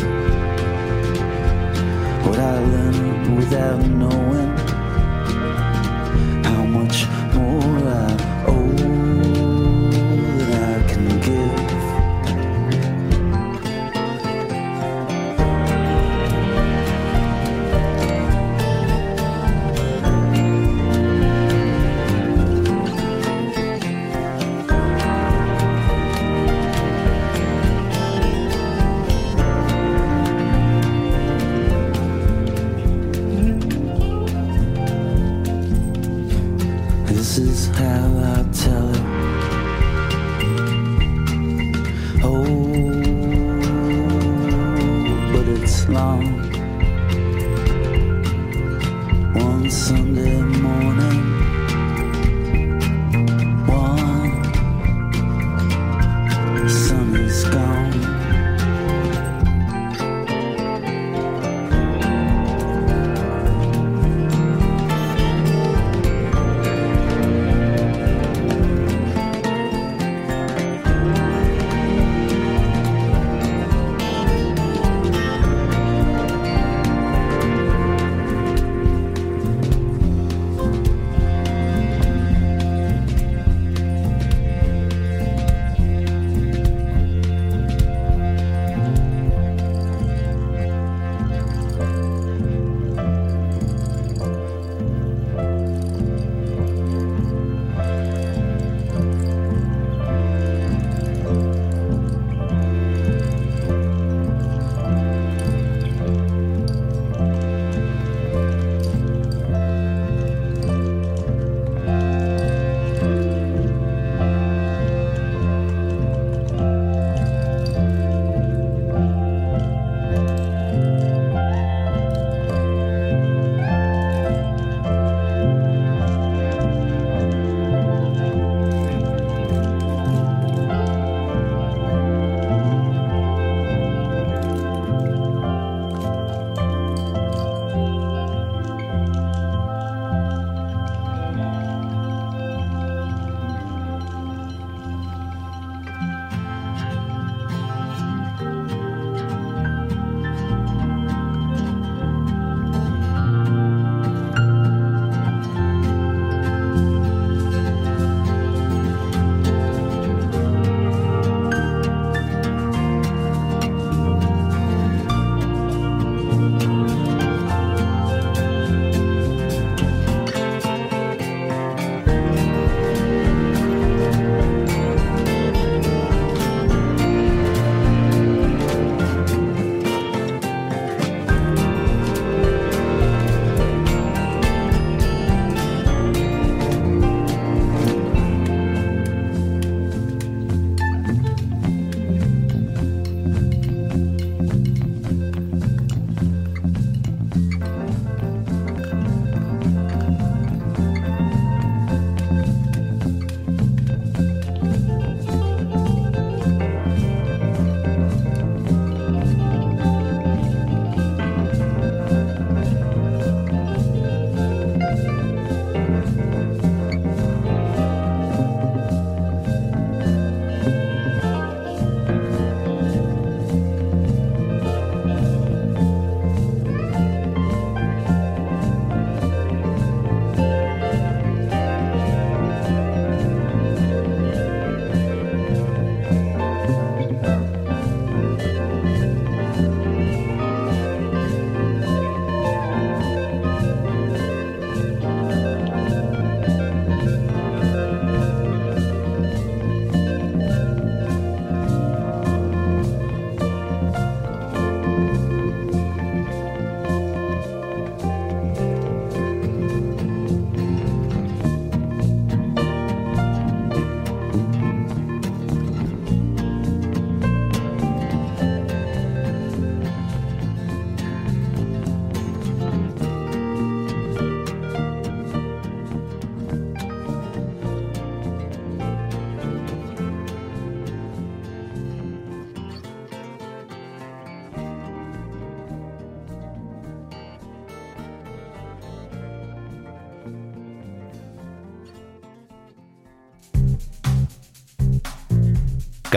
[2.25, 4.18] What I learned without knowing.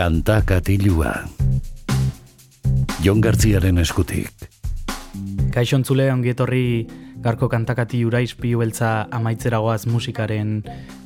[0.02, 1.12] Kanta katilua.
[3.06, 4.48] Jon Gartziaren eskutik.
[5.54, 6.88] Kaixo entzule ongietorri
[7.22, 10.56] garko kantakati uraiz piu beltza amaitzeragoaz musikaren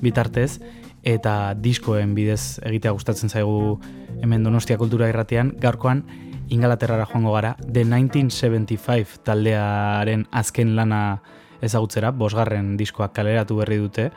[0.01, 0.62] bitartez
[1.05, 3.77] eta diskoen bidez egitea gustatzen zaigu
[4.23, 6.01] hemen Donostia Kultura Irratean gaurkoan
[6.48, 11.20] Ingalaterrara joango gara The 1975 taldearen azken lana
[11.60, 14.09] ezagutzera, bosgarren diskoak kaleratu berri dute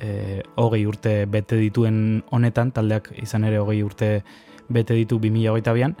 [0.00, 4.22] e, hogei urte bete dituen honetan, taldeak izan ere hogei urte
[4.68, 5.94] bete ditu 2008an,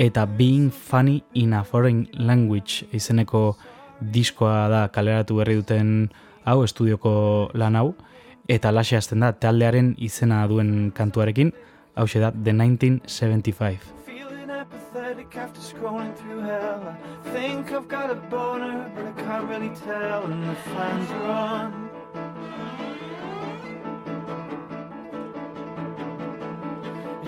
[0.00, 3.56] eta Being Funny in a Foreign Language izeneko
[4.00, 6.10] diskoa da kaleratu berri duten
[6.44, 7.90] hau, estudioko lan hau,
[8.48, 11.52] eta lase hasten da taldearen izena duen kantuarekin,
[11.94, 13.92] hau da The 1975.
[14.06, 16.96] Feeling apathetic after scrolling through hell.
[17.26, 20.24] I think I've got a boner, but I can't really tell.
[20.24, 21.90] And the fans run.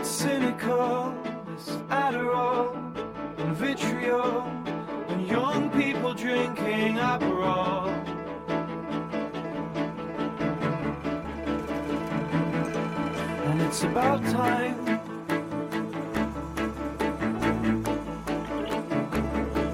[0.05, 1.15] Cynical,
[1.47, 2.75] this Adderall
[3.39, 4.43] and vitriol,
[5.09, 7.89] and young people drinking Aperol.
[13.47, 14.89] And it's about time.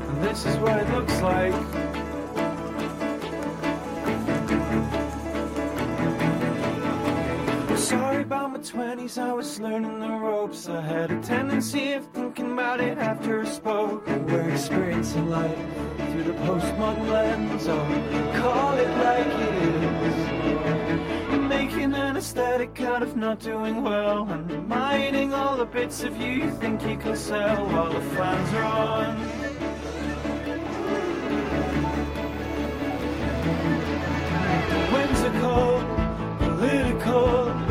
[0.08, 1.87] And this is what it looks like.
[8.28, 10.68] About my 20s, I was learning the ropes.
[10.68, 14.06] I had a tendency of thinking about it after I spoke.
[14.06, 15.56] We're experiencing life
[16.10, 17.86] through the postmodern lens, or
[18.38, 19.64] call it like it
[20.10, 21.38] is.
[21.48, 26.32] Making an aesthetic out of not doing well, and mining all the bits of you
[26.32, 29.16] you think you can sell while the fans are on.
[34.92, 35.80] whimsical,
[36.38, 37.67] political,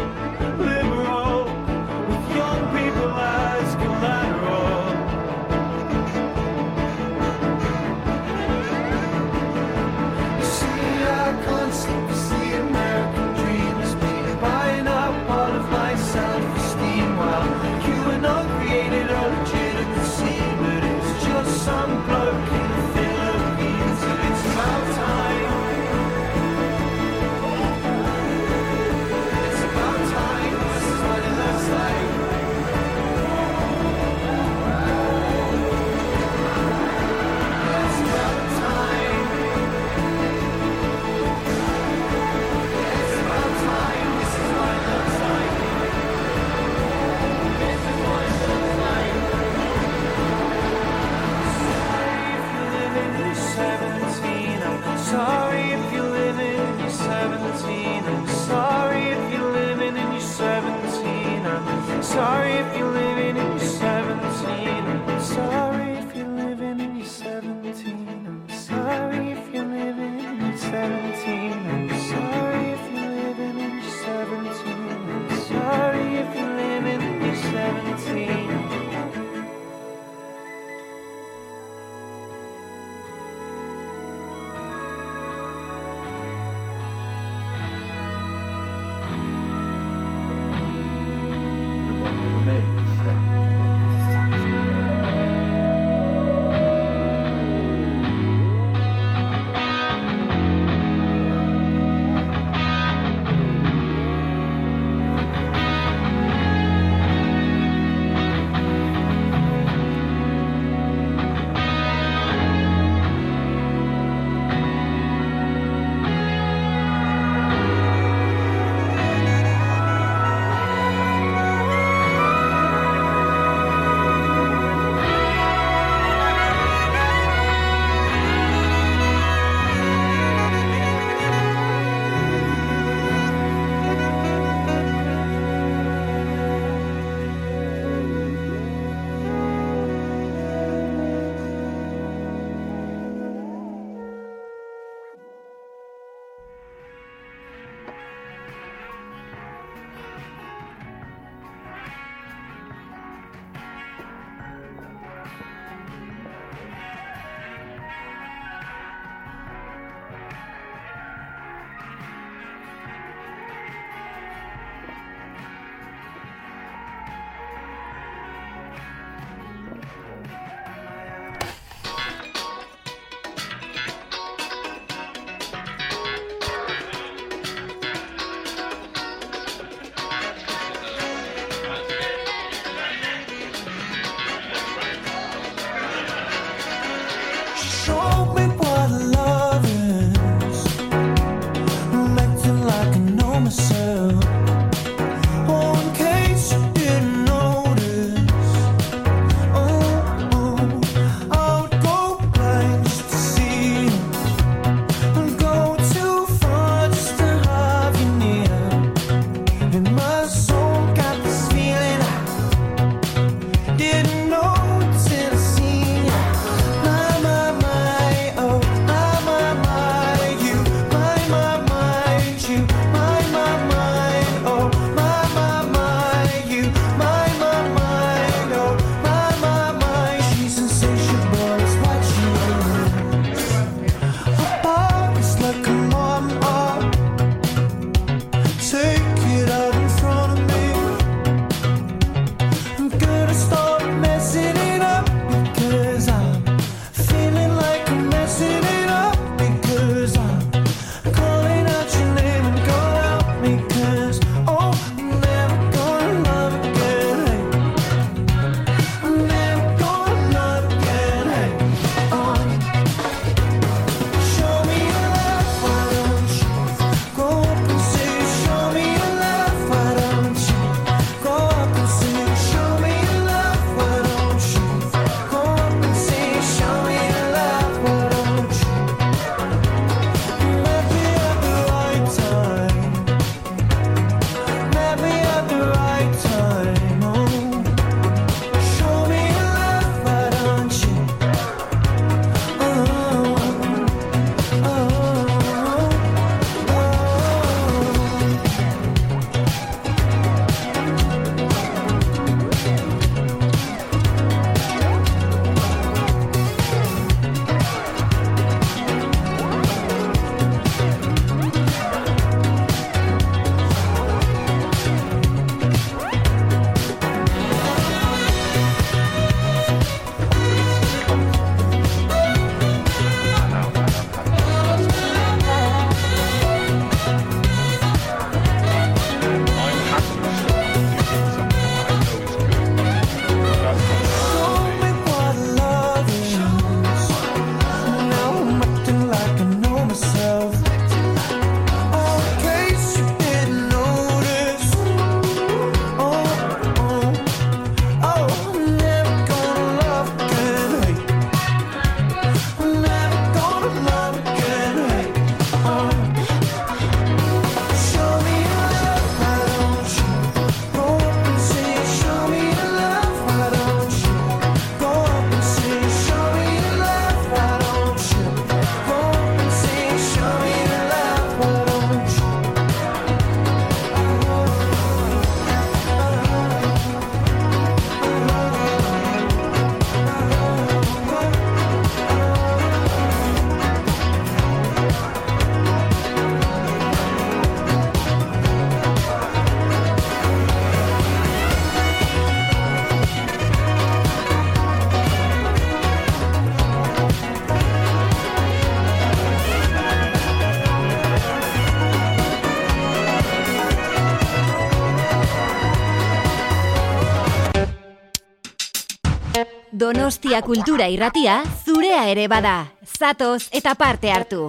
[409.87, 412.57] Donostia Kultura Irratia zurea ere bada.
[412.99, 414.41] Zatoz eta parte hartu.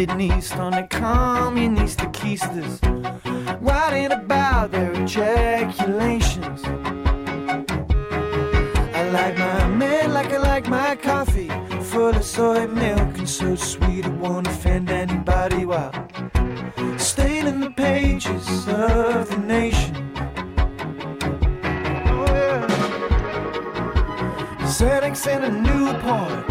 [0.00, 2.80] sitting east on the communist keisters,
[3.60, 6.62] writing about their ejaculations.
[8.94, 11.50] I like my men like I like my coffee,
[11.82, 15.92] full of soy milk and so sweet it won't offend anybody while
[16.96, 19.94] staining the pages of the nation.
[22.06, 22.66] Oh, yeah.
[24.66, 26.49] Settings in a new part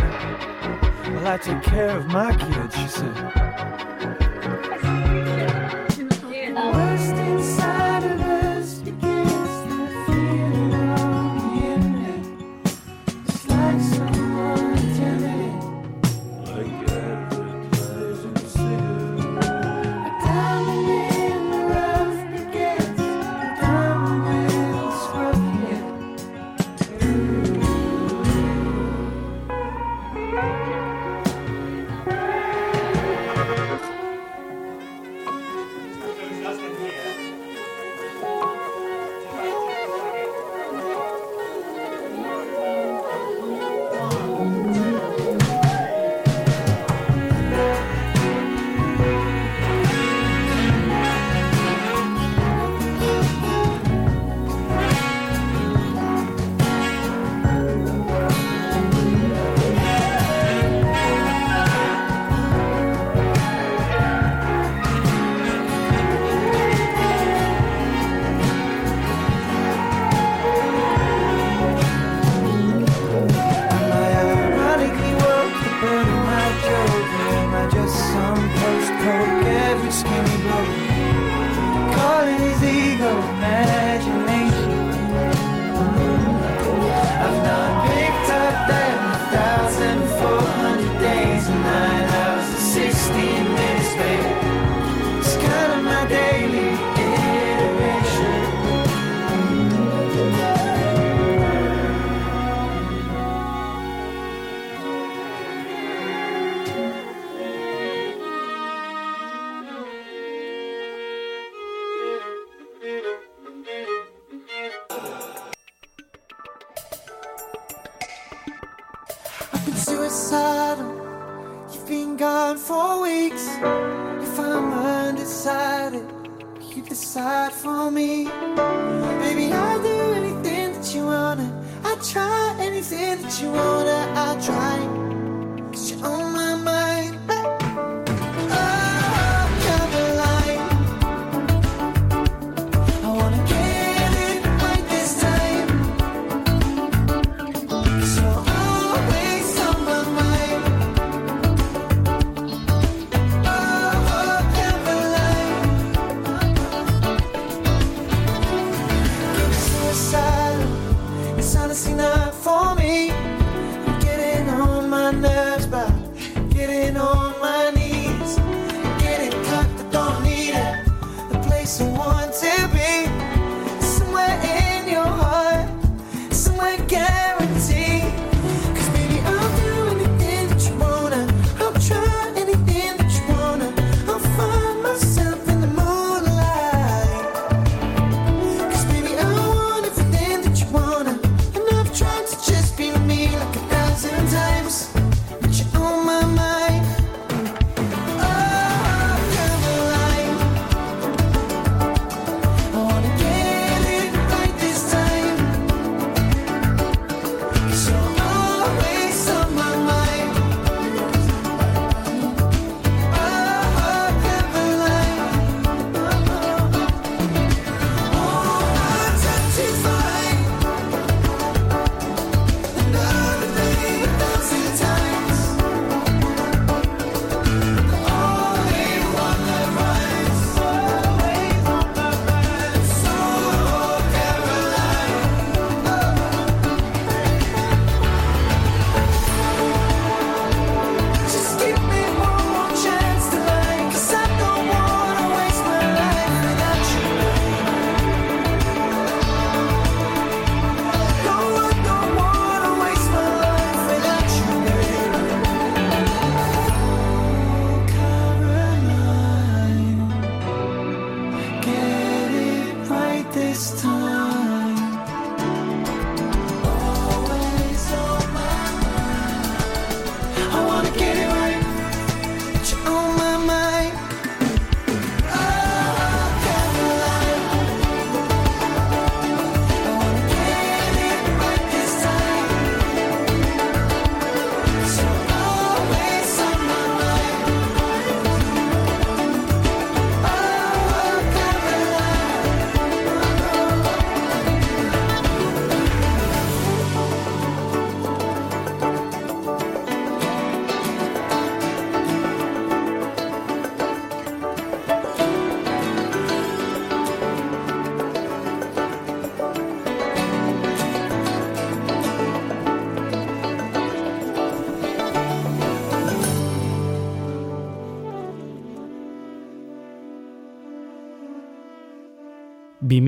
[1.29, 3.68] I take care of my kids, she said.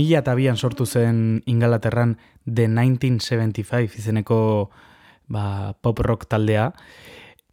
[0.01, 4.71] mila eta sortu zen ingalaterran The 1975 izeneko
[5.27, 6.71] ba, pop rock taldea.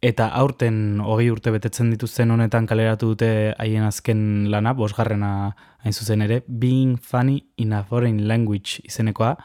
[0.01, 6.21] Eta aurten hogei urte betetzen dituzten honetan kaleratu dute haien azken lana, bosgarrena hain zuzen
[6.21, 9.35] ere, Being Funny in a Foreign Language izenekoa.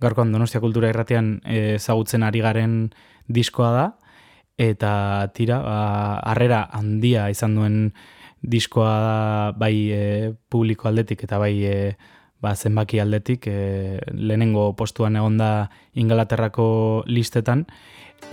[0.00, 2.90] Gaurkoan donostia kultura irratean ezagutzen ari garen
[3.28, 3.86] diskoa da.
[4.58, 5.80] Eta tira, ba,
[6.32, 7.92] arrera handia izan duen
[8.42, 9.18] diskoa da
[9.58, 10.04] bai e,
[10.48, 11.76] publiko aldetik eta bai e,
[12.40, 17.66] ba, zenbaki aldetik e, lehenengo postuan egon da ingalaterrako listetan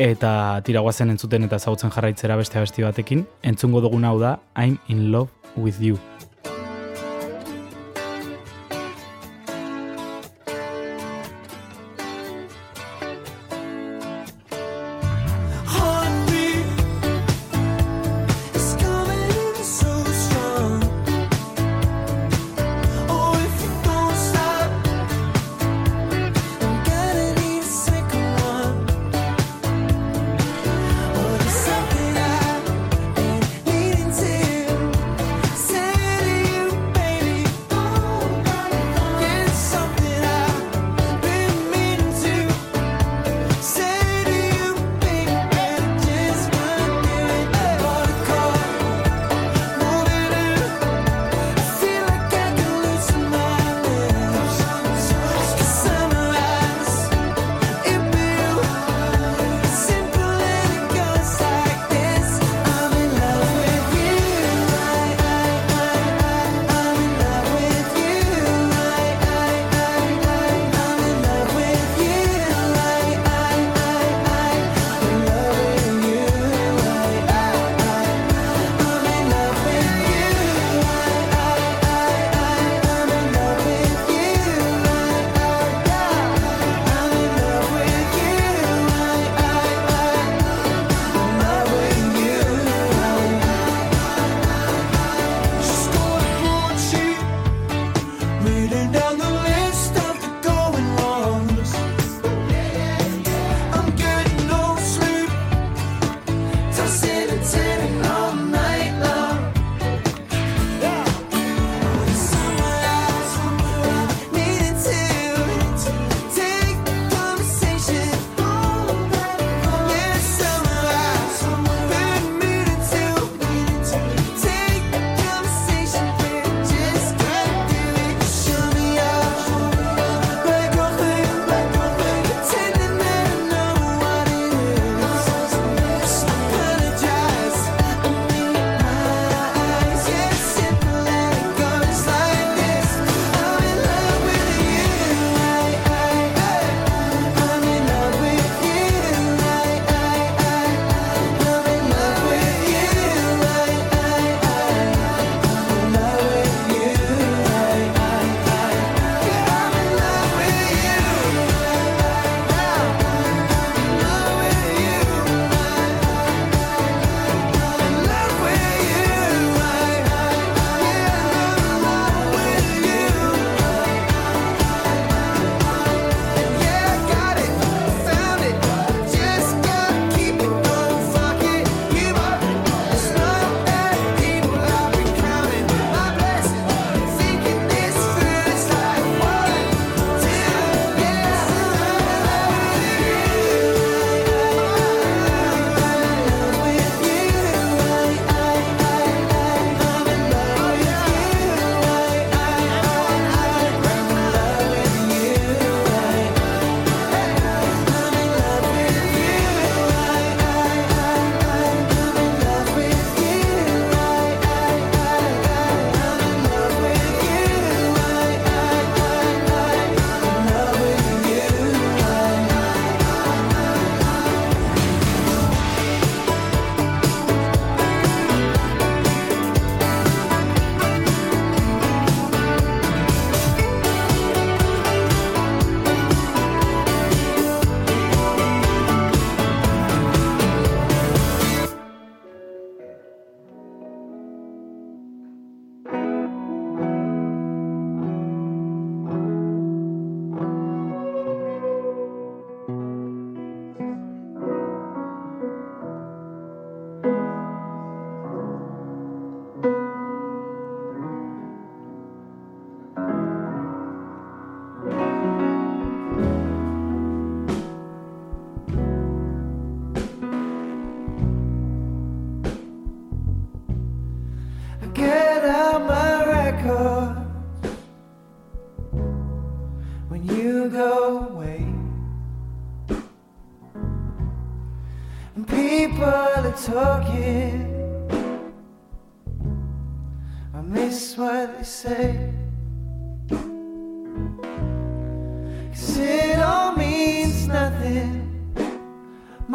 [0.01, 3.25] eta tiragoazen entzuten eta zautzen jarraitzera beste abesti batekin.
[3.43, 6.14] Entzungo dugun hau da I'm in love with you.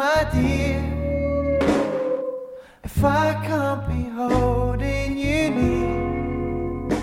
[0.01, 0.81] my dear.
[2.83, 7.01] If I can't be holding you near,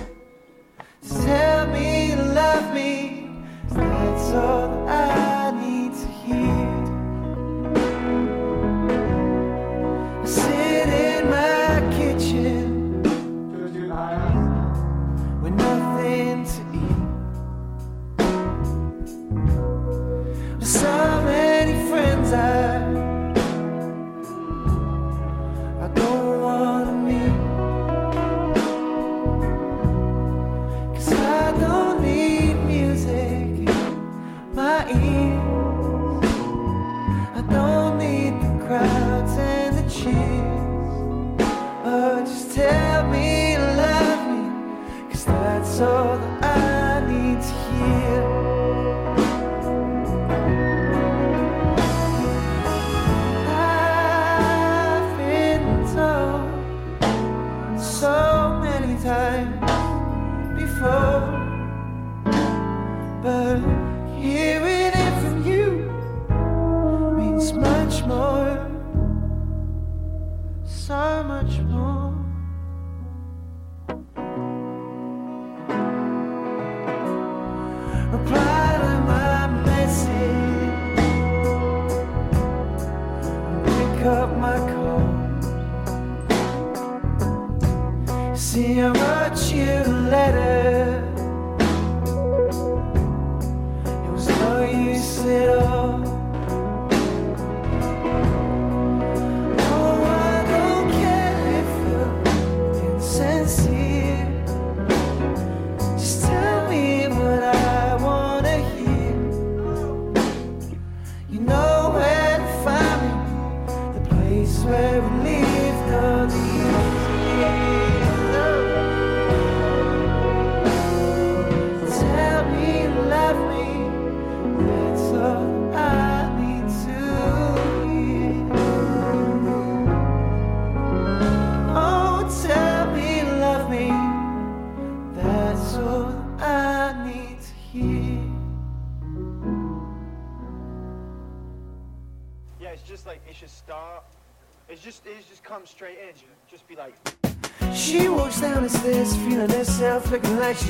[1.22, 2.90] tell me you love me.
[3.70, 4.77] That's all.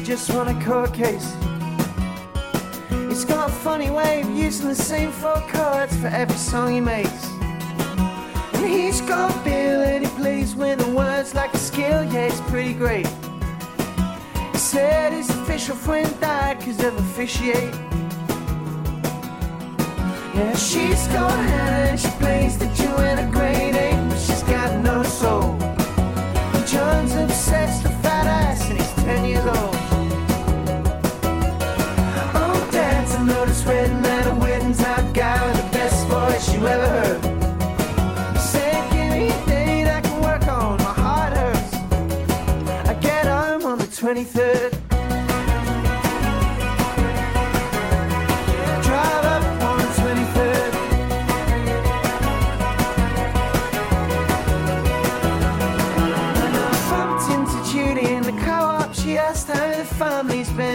[0.08, 1.36] just want a court case.
[3.10, 6.80] He's got a funny way of using the same four chords for every song he
[6.80, 7.26] makes.
[8.54, 12.40] And he's got Bill and he plays with the words like a skill, yeah, it's
[12.52, 13.06] pretty great.
[14.52, 17.74] He said his official friend died cause of officiate.
[20.34, 21.98] Yeah, she's got Hannah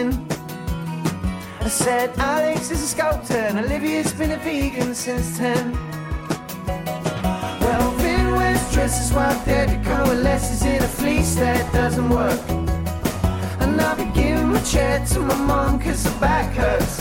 [0.04, 0.26] in.
[1.60, 5.72] I said, Alex is a sculptor, and Olivia's been a vegan since 10.
[7.60, 12.40] Well, Finn wears dresses while Debbie coalesces in a fleece that doesn't work.
[13.60, 17.00] And I begin my chair to my mom, cause her back hurts.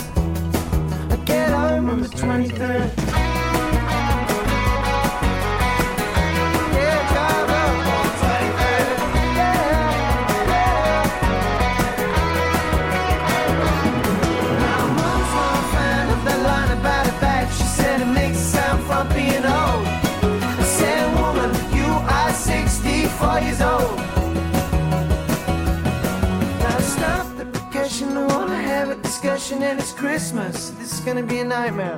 [1.12, 3.13] I get home on the 23rd.
[29.24, 30.72] discussion and it's Christmas.
[30.72, 31.98] This is gonna be a nightmare.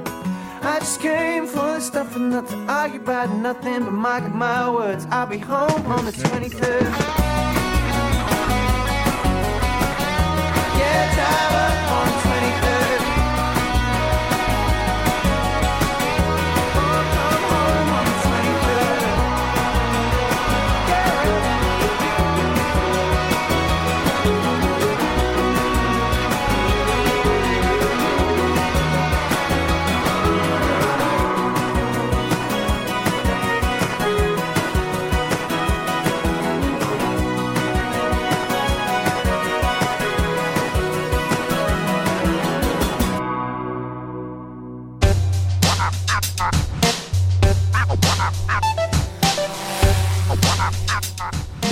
[0.62, 4.70] I just came for the stuff and not to argue about nothing, but mark my
[4.70, 6.84] words, I'll be home on the 23rd.
[10.78, 11.65] Yeah, Tyler.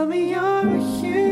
[0.00, 1.29] tell me you're human.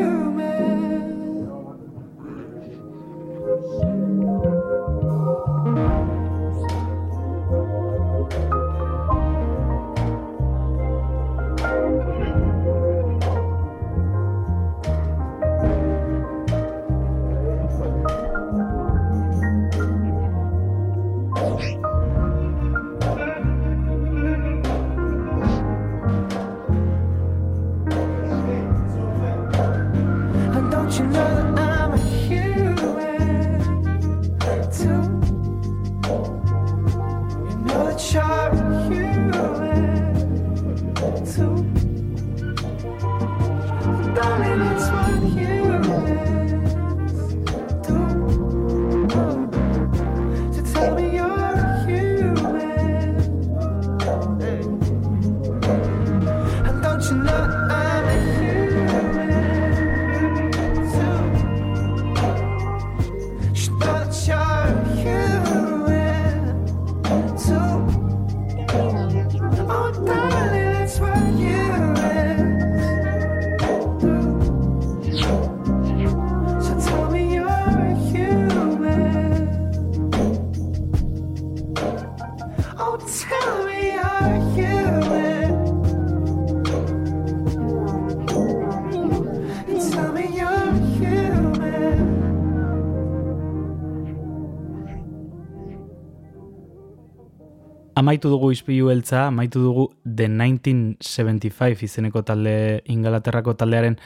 [98.09, 103.99] amaitu dugu izpilu beltza, amaitu dugu The 1975 izeneko talde ingalaterrako taldearen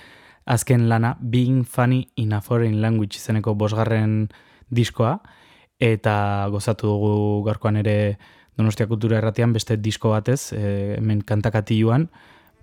[0.45, 4.27] azken lana Being Funny in a Foreign Language izeneko bosgarren
[4.75, 5.21] diskoa.
[5.79, 8.19] Eta gozatu dugu gaurkoan ere
[8.59, 12.09] Donostia Kultura Erratian beste disko batez, e, hemen kantakati joan,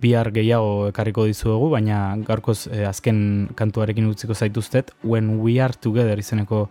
[0.00, 6.20] bihar gehiago ekarriko dizuegu, baina gaurkoz e, azken kantuarekin utziko zaituztet, When We Are Together
[6.20, 6.66] izeneko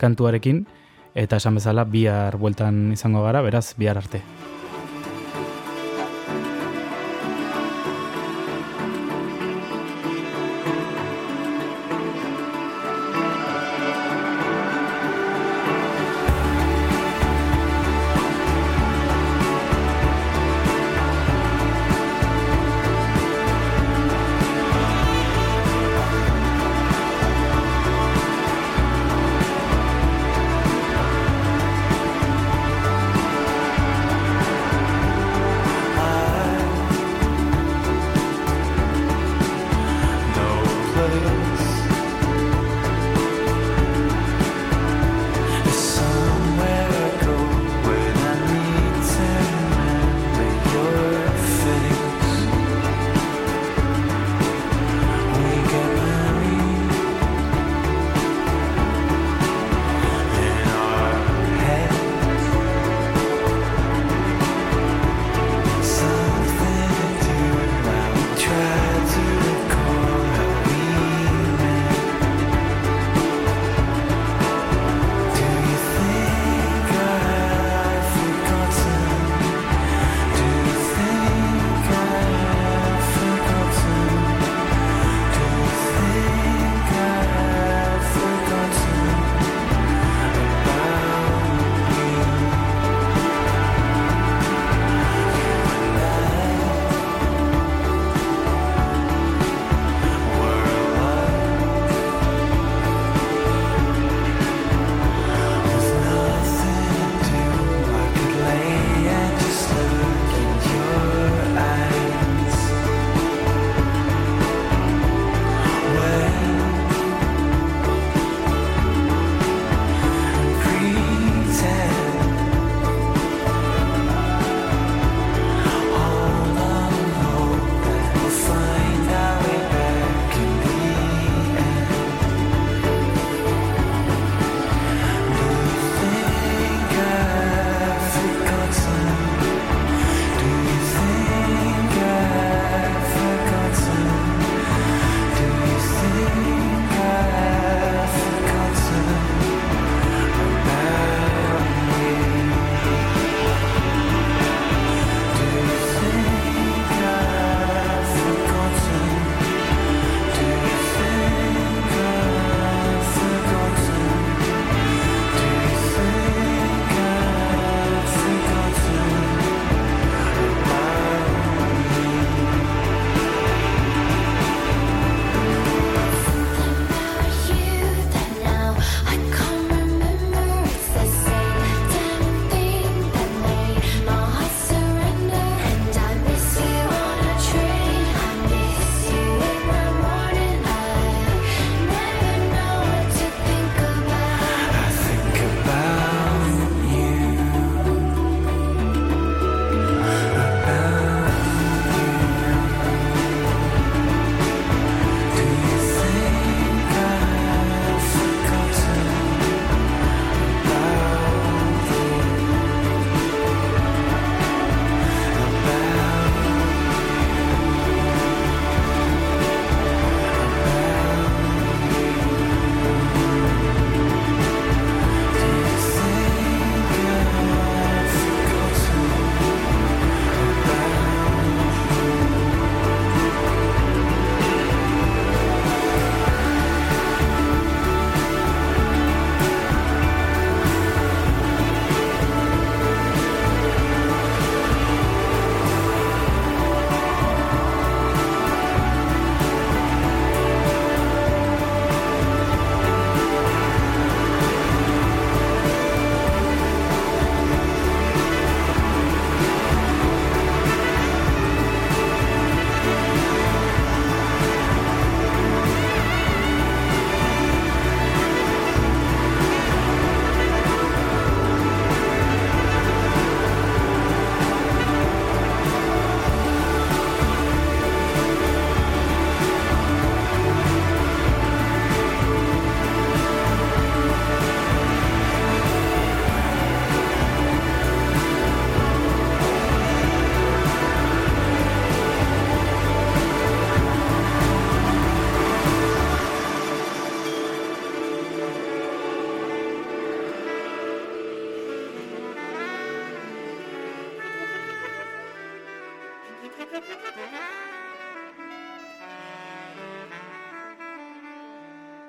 [0.00, 0.64] kantuarekin,
[1.14, 4.22] eta esan bezala bihar bueltan izango gara, beraz bihar arte.